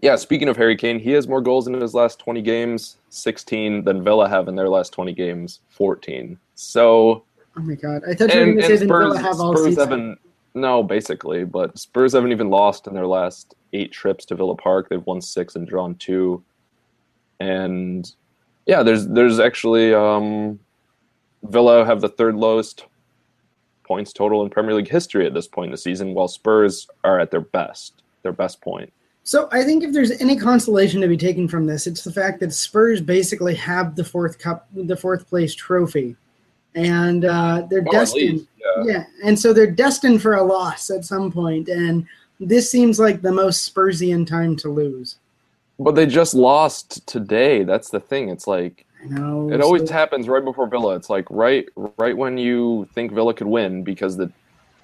Yeah, 0.00 0.16
speaking 0.16 0.48
of 0.48 0.56
Harry 0.56 0.76
Kane, 0.76 0.98
he 0.98 1.10
has 1.10 1.28
more 1.28 1.42
goals 1.42 1.66
in 1.66 1.74
his 1.74 1.94
last 1.94 2.18
20 2.18 2.40
games, 2.40 2.96
16, 3.10 3.84
than 3.84 4.02
Villa 4.02 4.28
have 4.28 4.48
in 4.48 4.56
their 4.56 4.68
last 4.68 4.90
20 4.92 5.12
games, 5.12 5.60
14. 5.68 6.38
So, 6.54 7.24
Oh 7.56 7.60
my 7.60 7.74
God. 7.74 8.02
I 8.08 8.14
thought 8.14 8.32
you 8.34 8.40
were 8.40 8.46
going 8.46 8.56
to 8.58 8.62
say 8.62 8.76
that 8.76 8.86
Spurs, 8.86 9.14
Villa 9.14 9.18
have 9.20 9.40
all 9.40 9.54
Spurs 9.54 9.66
season. 9.66 9.80
haven't, 9.80 10.18
no, 10.54 10.82
basically, 10.82 11.44
but 11.44 11.78
Spurs 11.78 12.12
haven't 12.12 12.32
even 12.32 12.50
lost 12.50 12.86
in 12.86 12.94
their 12.94 13.06
last 13.06 13.54
eight 13.72 13.92
trips 13.92 14.24
to 14.26 14.34
Villa 14.34 14.56
Park. 14.56 14.88
They've 14.88 15.04
won 15.06 15.20
six 15.20 15.56
and 15.56 15.66
drawn 15.66 15.94
two. 15.96 16.42
And 17.40 18.10
yeah, 18.66 18.82
there's 18.82 19.08
there's 19.08 19.40
actually 19.40 19.92
um, 19.94 20.58
Villa 21.42 21.84
have 21.84 22.00
the 22.00 22.08
third 22.08 22.36
lowest 22.36 22.86
points 23.84 24.12
total 24.12 24.42
in 24.42 24.50
Premier 24.50 24.74
League 24.74 24.88
history 24.88 25.26
at 25.26 25.34
this 25.34 25.48
point 25.48 25.66
in 25.66 25.72
the 25.72 25.78
season, 25.78 26.14
while 26.14 26.28
Spurs 26.28 26.88
are 27.04 27.18
at 27.18 27.30
their 27.30 27.40
best, 27.40 28.02
their 28.22 28.32
best 28.32 28.60
point. 28.60 28.92
So 29.24 29.48
I 29.52 29.62
think 29.62 29.84
if 29.84 29.92
there's 29.92 30.10
any 30.20 30.36
consolation 30.36 31.00
to 31.00 31.08
be 31.08 31.16
taken 31.16 31.46
from 31.48 31.66
this, 31.66 31.86
it's 31.86 32.02
the 32.04 32.12
fact 32.12 32.40
that 32.40 32.52
Spurs 32.52 33.00
basically 33.00 33.54
have 33.56 33.94
the 33.94 34.04
fourth 34.04 34.38
cup, 34.38 34.68
the 34.72 34.96
fourth 34.96 35.28
place 35.28 35.54
trophy, 35.54 36.16
and 36.74 37.24
uh, 37.24 37.66
they're 37.68 37.84
Oh, 37.86 37.92
destined. 37.92 38.46
yeah. 38.58 38.84
Yeah, 38.84 39.04
and 39.24 39.38
so 39.38 39.52
they're 39.52 39.70
destined 39.70 40.22
for 40.22 40.34
a 40.34 40.42
loss 40.42 40.90
at 40.90 41.04
some 41.04 41.30
point, 41.32 41.68
and 41.68 42.06
this 42.40 42.70
seems 42.70 42.98
like 42.98 43.22
the 43.22 43.32
most 43.32 43.64
Spursian 43.72 44.26
time 44.26 44.56
to 44.56 44.68
lose. 44.68 45.16
But 45.78 45.94
they 45.94 46.06
just 46.06 46.34
lost 46.34 47.06
today. 47.06 47.64
That's 47.64 47.90
the 47.90 48.00
thing. 48.00 48.28
It's 48.28 48.46
like 48.46 48.86
know. 49.04 49.50
it 49.52 49.60
always 49.60 49.90
happens 49.90 50.28
right 50.28 50.44
before 50.44 50.68
Villa. 50.68 50.94
It's 50.94 51.10
like 51.10 51.26
right 51.30 51.66
right 51.98 52.16
when 52.16 52.38
you 52.38 52.88
think 52.94 53.12
Villa 53.12 53.34
could 53.34 53.48
win 53.48 53.82
because 53.82 54.16
the 54.16 54.30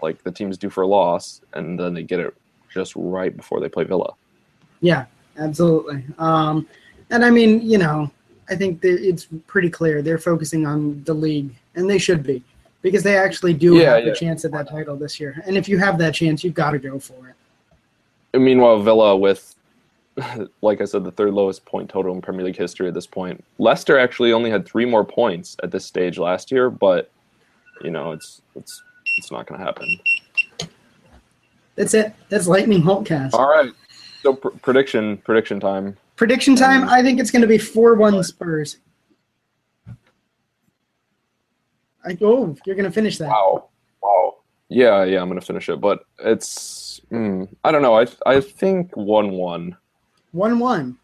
like 0.02 0.22
the 0.24 0.32
team's 0.32 0.58
due 0.58 0.70
for 0.70 0.82
a 0.82 0.86
loss, 0.86 1.40
and 1.54 1.78
then 1.78 1.94
they 1.94 2.02
get 2.02 2.20
it 2.20 2.34
just 2.72 2.92
right 2.96 3.36
before 3.36 3.60
they 3.60 3.68
play 3.68 3.84
Villa. 3.84 4.12
yeah, 4.80 5.06
absolutely. 5.38 6.04
Um, 6.18 6.66
and 7.10 7.24
I 7.24 7.30
mean, 7.30 7.62
you 7.62 7.78
know, 7.78 8.10
I 8.50 8.56
think 8.56 8.80
that 8.82 8.98
it's 9.06 9.26
pretty 9.46 9.70
clear 9.70 10.02
they're 10.02 10.18
focusing 10.18 10.66
on 10.66 11.02
the 11.04 11.14
league, 11.14 11.54
and 11.78 11.88
they 11.88 11.98
should 11.98 12.22
be 12.22 12.42
because 12.82 13.02
they 13.02 13.16
actually 13.16 13.54
do 13.54 13.76
Yeah, 13.76 13.94
have 13.94 14.06
yeah. 14.06 14.12
a 14.12 14.14
chance 14.14 14.44
at 14.44 14.50
that 14.52 14.68
title 14.68 14.96
this 14.96 15.18
year. 15.18 15.42
And 15.46 15.56
if 15.56 15.68
you 15.68 15.78
have 15.78 15.96
that 15.98 16.14
chance, 16.14 16.44
you've 16.44 16.54
got 16.54 16.72
to 16.72 16.78
go 16.78 16.98
for 16.98 17.28
it. 17.28 17.34
And 18.34 18.44
meanwhile, 18.44 18.82
Villa 18.82 19.16
with 19.16 19.54
like 20.62 20.80
I 20.80 20.84
said, 20.84 21.04
the 21.04 21.12
third 21.12 21.32
lowest 21.32 21.64
point 21.64 21.88
total 21.88 22.12
in 22.12 22.20
Premier 22.20 22.44
League 22.44 22.56
history 22.56 22.88
at 22.88 22.94
this 22.94 23.06
point. 23.06 23.44
Leicester 23.58 23.98
actually 23.98 24.32
only 24.32 24.50
had 24.50 24.66
three 24.66 24.84
more 24.84 25.04
points 25.04 25.56
at 25.62 25.70
this 25.70 25.86
stage 25.86 26.18
last 26.18 26.50
year, 26.50 26.70
but 26.70 27.10
you 27.82 27.90
know 27.90 28.10
it's 28.10 28.42
it's 28.56 28.82
it's 29.16 29.30
not 29.30 29.46
going 29.46 29.60
to 29.60 29.64
happen. 29.64 29.98
That's 31.76 31.94
it. 31.94 32.12
That's 32.28 32.48
Lightning 32.48 32.82
Holtecast. 32.82 33.34
All 33.34 33.48
right. 33.48 33.72
So 34.22 34.34
pr- 34.34 34.48
prediction 34.60 35.18
prediction 35.18 35.60
time. 35.60 35.96
Prediction 36.16 36.56
time. 36.56 36.82
Um, 36.82 36.88
I 36.88 37.00
think 37.00 37.20
it's 37.20 37.30
going 37.30 37.42
to 37.42 37.48
be 37.48 37.58
four-one 37.58 38.20
Spurs. 38.24 38.78
I 42.04 42.16
oh, 42.22 42.56
you're 42.64 42.76
going 42.76 42.84
to 42.86 42.92
finish 42.92 43.18
that. 43.18 43.28
Wow. 43.28 43.68
Wow. 44.02 44.36
Yeah, 44.68 45.04
yeah, 45.04 45.22
I'm 45.22 45.28
gonna 45.28 45.40
finish 45.40 45.68
it, 45.70 45.80
but 45.80 46.04
it's 46.18 47.00
mm, 47.10 47.48
I 47.64 47.72
don't 47.72 47.80
know. 47.80 47.98
I 47.98 48.06
I 48.26 48.40
think 48.40 48.94
one 48.96 49.30
one. 49.30 49.76
One-one. 50.32 50.98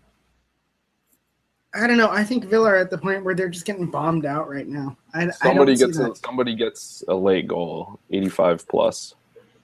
I 1.74 1.86
don't 1.86 1.96
know. 1.96 2.10
I 2.10 2.22
think 2.22 2.44
Villa 2.44 2.68
are 2.70 2.76
at 2.76 2.90
the 2.90 2.98
point 2.98 3.24
where 3.24 3.34
they're 3.34 3.48
just 3.48 3.64
getting 3.64 3.90
bombed 3.90 4.26
out 4.26 4.48
right 4.48 4.68
now. 4.68 4.96
I, 5.14 5.26
I 5.26 5.30
Somebody 5.30 5.74
don't 5.74 5.88
gets 5.92 5.98
a, 5.98 6.14
somebody 6.14 6.54
gets 6.54 7.02
a 7.08 7.14
late 7.14 7.48
goal, 7.48 7.98
85 8.12 8.68
plus. 8.68 9.14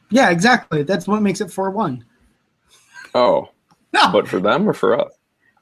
Yeah, 0.08 0.30
exactly. 0.30 0.82
That's 0.82 1.06
what 1.06 1.22
makes 1.22 1.40
it 1.40 1.52
four-one. 1.52 2.04
Oh, 3.14 3.50
No. 3.92 4.10
but 4.12 4.26
for 4.26 4.40
them 4.40 4.68
or 4.68 4.72
for 4.72 4.98
us, 4.98 5.12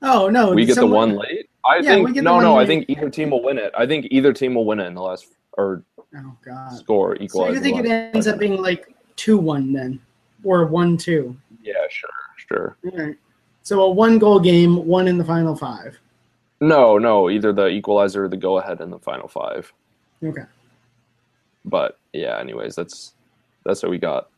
oh 0.02 0.28
no. 0.30 0.52
we 0.52 0.64
get 0.64 0.76
the 0.76 0.86
one 0.86 1.16
late. 1.16 1.50
I 1.64 1.78
Yeah, 1.78 1.94
think 1.94 2.16
no, 2.16 2.34
one 2.34 2.44
no. 2.44 2.56
I 2.56 2.64
think 2.64 2.86
either 2.88 3.10
team 3.10 3.30
will 3.30 3.42
win 3.42 3.58
it. 3.58 3.72
I 3.76 3.84
think 3.84 4.06
either 4.10 4.32
team 4.32 4.54
will 4.54 4.64
win 4.64 4.80
it 4.80 4.86
in 4.86 4.94
the 4.94 5.02
last 5.02 5.26
or 5.58 5.82
Oh 6.16 6.36
god. 6.42 6.72
score 6.78 7.16
equalizer. 7.16 7.50
So 7.50 7.54
you 7.56 7.60
think 7.60 7.84
it 7.84 7.90
ends 7.90 8.26
up 8.26 8.38
being 8.38 8.62
like 8.62 8.94
two-one 9.16 9.72
then, 9.74 10.00
or 10.42 10.64
one-two? 10.64 11.36
Yeah, 11.62 11.74
sure, 11.90 12.08
sure. 12.36 12.76
All 12.90 12.98
right. 13.06 13.16
So 13.62 13.82
a 13.82 13.90
one-goal 13.90 14.40
game, 14.40 14.86
one 14.86 15.06
in 15.08 15.18
the 15.18 15.24
final 15.24 15.54
five. 15.54 15.98
No, 16.60 16.96
no. 16.96 17.28
Either 17.28 17.52
the 17.52 17.66
equalizer 17.68 18.24
or 18.24 18.28
the 18.28 18.36
go 18.38 18.58
ahead 18.58 18.80
in 18.80 18.88
the 18.90 18.98
final 18.98 19.28
five. 19.28 19.70
Okay. 20.24 20.42
But 21.66 21.98
yeah, 22.14 22.38
anyways, 22.38 22.74
that's 22.74 23.12
that's 23.66 23.82
what 23.82 23.90
we 23.90 23.98
got. 23.98 24.30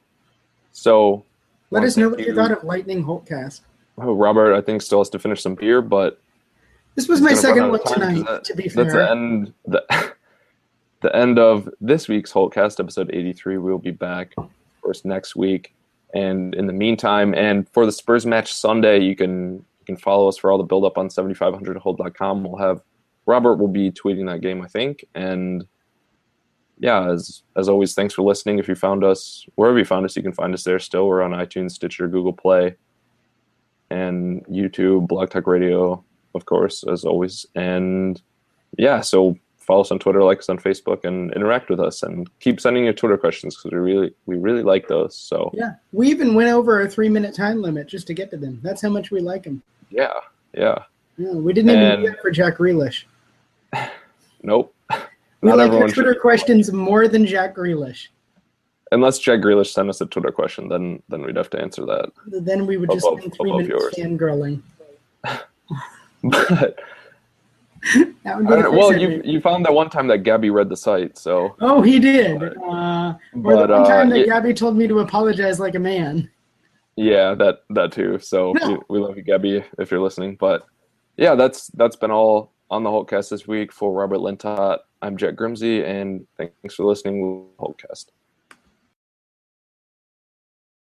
So 0.73 1.25
Let 1.71 1.85
us 1.85 1.97
know 1.97 2.09
what 2.09 2.19
you 2.19 2.27
you- 2.27 2.35
thought 2.35 2.51
of 2.51 2.65
Lightning 2.65 3.05
Holtecast. 3.05 3.61
Oh, 3.99 4.15
Robert, 4.15 4.55
I 4.55 4.61
think 4.61 4.83
still 4.83 4.99
has 5.01 5.11
to 5.11 5.19
finish 5.19 5.43
some 5.43 5.55
beer, 5.55 5.83
but 5.83 6.21
This 6.97 7.07
was 7.07 7.21
my 7.21 7.35
second 7.35 7.69
one 7.71 7.81
out 7.81 7.87
of 7.87 7.95
time, 7.95 8.01
'cause 8.01 8.09
tonight. 8.09 8.27
that- 8.27 8.45
to 8.45 8.55
be 8.57 8.69
fair, 8.69 8.85
that's 8.85 8.95
the 8.97 9.11
end 9.11 9.53
the, 9.67 9.85
the 11.01 11.15
end 11.15 11.39
of 11.39 11.69
this 11.81 12.09
week's 12.09 12.33
Holtecast, 12.33 12.81
episode 12.81 13.11
83. 13.13 13.59
We'll 13.59 13.79
be 13.79 13.91
back 13.91 14.33
of 14.37 14.51
course 14.83 15.05
next 15.05 15.37
week. 15.37 15.75
And 16.15 16.55
in 16.55 16.67
the 16.67 16.73
meantime, 16.73 17.35
and 17.35 17.69
for 17.69 17.87
the 17.87 17.93
Spurs 17.93 18.27
match 18.27 18.53
Sunday, 18.53 19.01
you 19.01 19.15
can 19.15 19.55
you 19.55 19.87
can 19.87 19.97
follow 19.97 20.29
us 20.29 20.37
for 20.37 20.51
all 20.51 20.59
the 20.59 20.65
build 20.65 20.85
up 20.85 20.99
on 20.99 21.09
7500hold.com. 21.09 22.45
We'll 22.45 22.59
have 22.59 22.83
Robert 23.27 23.57
will 23.57 23.69
be 23.69 23.93
tweeting 23.93 24.27
that 24.27 24.41
game, 24.41 24.61
I 24.63 24.67
think. 24.67 25.05
And 25.15 25.67
yeah, 26.79 27.11
as 27.11 27.43
as 27.57 27.69
always, 27.69 27.95
thanks 27.95 28.15
for 28.15 28.23
listening. 28.23 28.59
If 28.59 28.69
you 28.69 28.75
found 28.75 29.05
us 29.05 29.47
wherever 29.55 29.79
you 29.79 29.85
found 29.85 30.05
us, 30.05 30.17
you 30.17 30.23
can 30.23 30.33
find 30.33 30.53
us 30.53 30.65
there 30.65 30.79
still. 30.79 31.07
We're 31.07 31.23
on 31.23 31.33
iTunes, 31.33 31.73
Stitcher, 31.73 32.09
Google 32.09 32.33
Play, 32.33 32.75
and 33.91 34.45
YouTube, 34.47 35.07
Blog 35.07 35.31
Talk 35.31 35.47
Radio, 35.47 36.03
of 36.35 36.45
course, 36.47 36.83
as 36.85 37.05
always. 37.05 37.47
And 37.55 38.21
yeah, 38.79 39.01
so 39.01 39.37
follow 39.71 39.83
us 39.83 39.93
on 39.93 40.01
Twitter, 40.01 40.25
like 40.25 40.41
us 40.41 40.49
on 40.49 40.59
Facebook, 40.59 41.05
and 41.05 41.33
interact 41.35 41.71
with 41.71 41.79
us, 41.79 42.03
and 42.03 42.29
keep 42.41 42.61
sending 42.61 42.83
your 42.85 42.93
Twitter 42.93 43.17
questions 43.17 43.55
because 43.57 43.71
we 43.71 43.79
really 43.79 44.13
we 44.27 44.37
really 44.37 44.65
like 44.65 44.89
those. 44.89 45.17
So 45.17 45.51
yeah, 45.55 45.75
we 45.93 46.09
even 46.09 46.35
went 46.35 46.51
over 46.51 46.81
a 46.81 46.89
three-minute 46.91 47.37
time 47.37 47.63
limit 47.63 47.87
just 47.87 48.09
to 48.09 48.15
get 48.15 48.31
to 48.33 48.37
them. 48.37 48.59
That's 48.65 48.83
how 48.83 48.89
much 48.89 49.13
we 49.13 49.21
like 49.21 49.45
them. 49.45 49.63
yeah, 49.91 50.13
yeah, 50.55 50.79
Yeah, 51.17 51.35
we 51.35 51.53
didn't 51.53 51.71
even 51.71 51.83
And- 51.85 52.03
do 52.03 52.11
that 52.11 52.21
for 52.21 52.33
Jack 52.33 52.59
Grealish. 52.59 53.05
nope. 54.43 54.75
We 55.43 55.51
like 55.51 55.59
our 55.61 55.67
everyone 55.67 55.89
should 55.89 55.95
Twitter 55.95 56.15
questions 56.21 56.73
more 56.73 57.07
than 57.07 57.25
Jack 57.25 57.55
Grealish. 57.57 58.09
unless 58.93 59.21
Jack 59.21 59.39
Grealish 59.41 59.73
sent 59.73 59.89
us 59.89 60.01
a 60.01 60.07
Twitter 60.07 60.33
question, 60.33 60.69
then 60.69 61.01
then 61.09 61.23
we'd 61.23 61.37
have 61.37 61.51
to 61.51 61.61
answer 61.61 61.87
that. 61.87 62.11
Then 62.27 62.67
we 62.67 62.77
would 62.77 62.91
just 62.91 63.07
Above- 63.07 63.21
spend 63.21 63.35
three 63.37 63.53
minutes 63.53 63.69
yours. 63.69 63.95
fangirling. 63.97 64.63
But 66.23 66.79
well, 68.25 68.97
you 68.97 69.23
you 69.25 69.41
found 69.41 69.65
that 69.65 69.73
one 69.73 69.89
time 69.91 70.07
that 70.09 70.19
Gabby 70.19 70.51
read 70.51 70.69
the 70.69 70.77
site, 70.77 71.17
so 71.17 71.57
Oh, 71.61 71.81
he 71.83 71.99
did. 71.99 72.43
Uh, 72.43 73.15
or 73.15 73.19
But, 73.35 73.67
the 73.67 73.73
one 73.73 73.83
uh, 73.83 73.89
time 73.89 74.11
that 74.11 74.21
it- 74.21 74.27
Gabby 74.27 74.53
told 74.55 74.77
me 74.77 74.87
to 74.87 74.99
apologize 75.01 75.59
like 75.59 75.75
a 75.75 75.79
man. 75.79 76.31
yeah, 76.97 77.35
that 77.35 77.61
that 77.71 77.93
too. 77.93 78.19
So 78.19 78.53
No. 78.61 78.83
we, 78.89 78.99
we 78.99 79.05
love 79.07 79.17
you, 79.17 79.23
Gabby, 79.23 79.65
if 79.79 79.91
you're 79.91 80.01
listening. 80.01 80.37
But 80.37 80.67
yeah, 81.17 81.35
that's 81.35 81.69
that's 81.69 81.97
been 81.97 82.11
all 82.11 82.53
on 82.71 82.83
the 82.85 82.91
Holtecast 82.91 83.31
this 83.31 83.49
week 83.49 83.73
for 83.73 83.93
Robert 83.93 84.19
Lintott. 84.21 84.81
I'm 85.03 85.17
Jack 85.17 85.35
Grimsey, 85.35 85.83
and 85.85 86.27
thanks 86.37 86.75
for 86.75 86.85
listening. 86.85 87.47
Holtecast. 87.59 88.07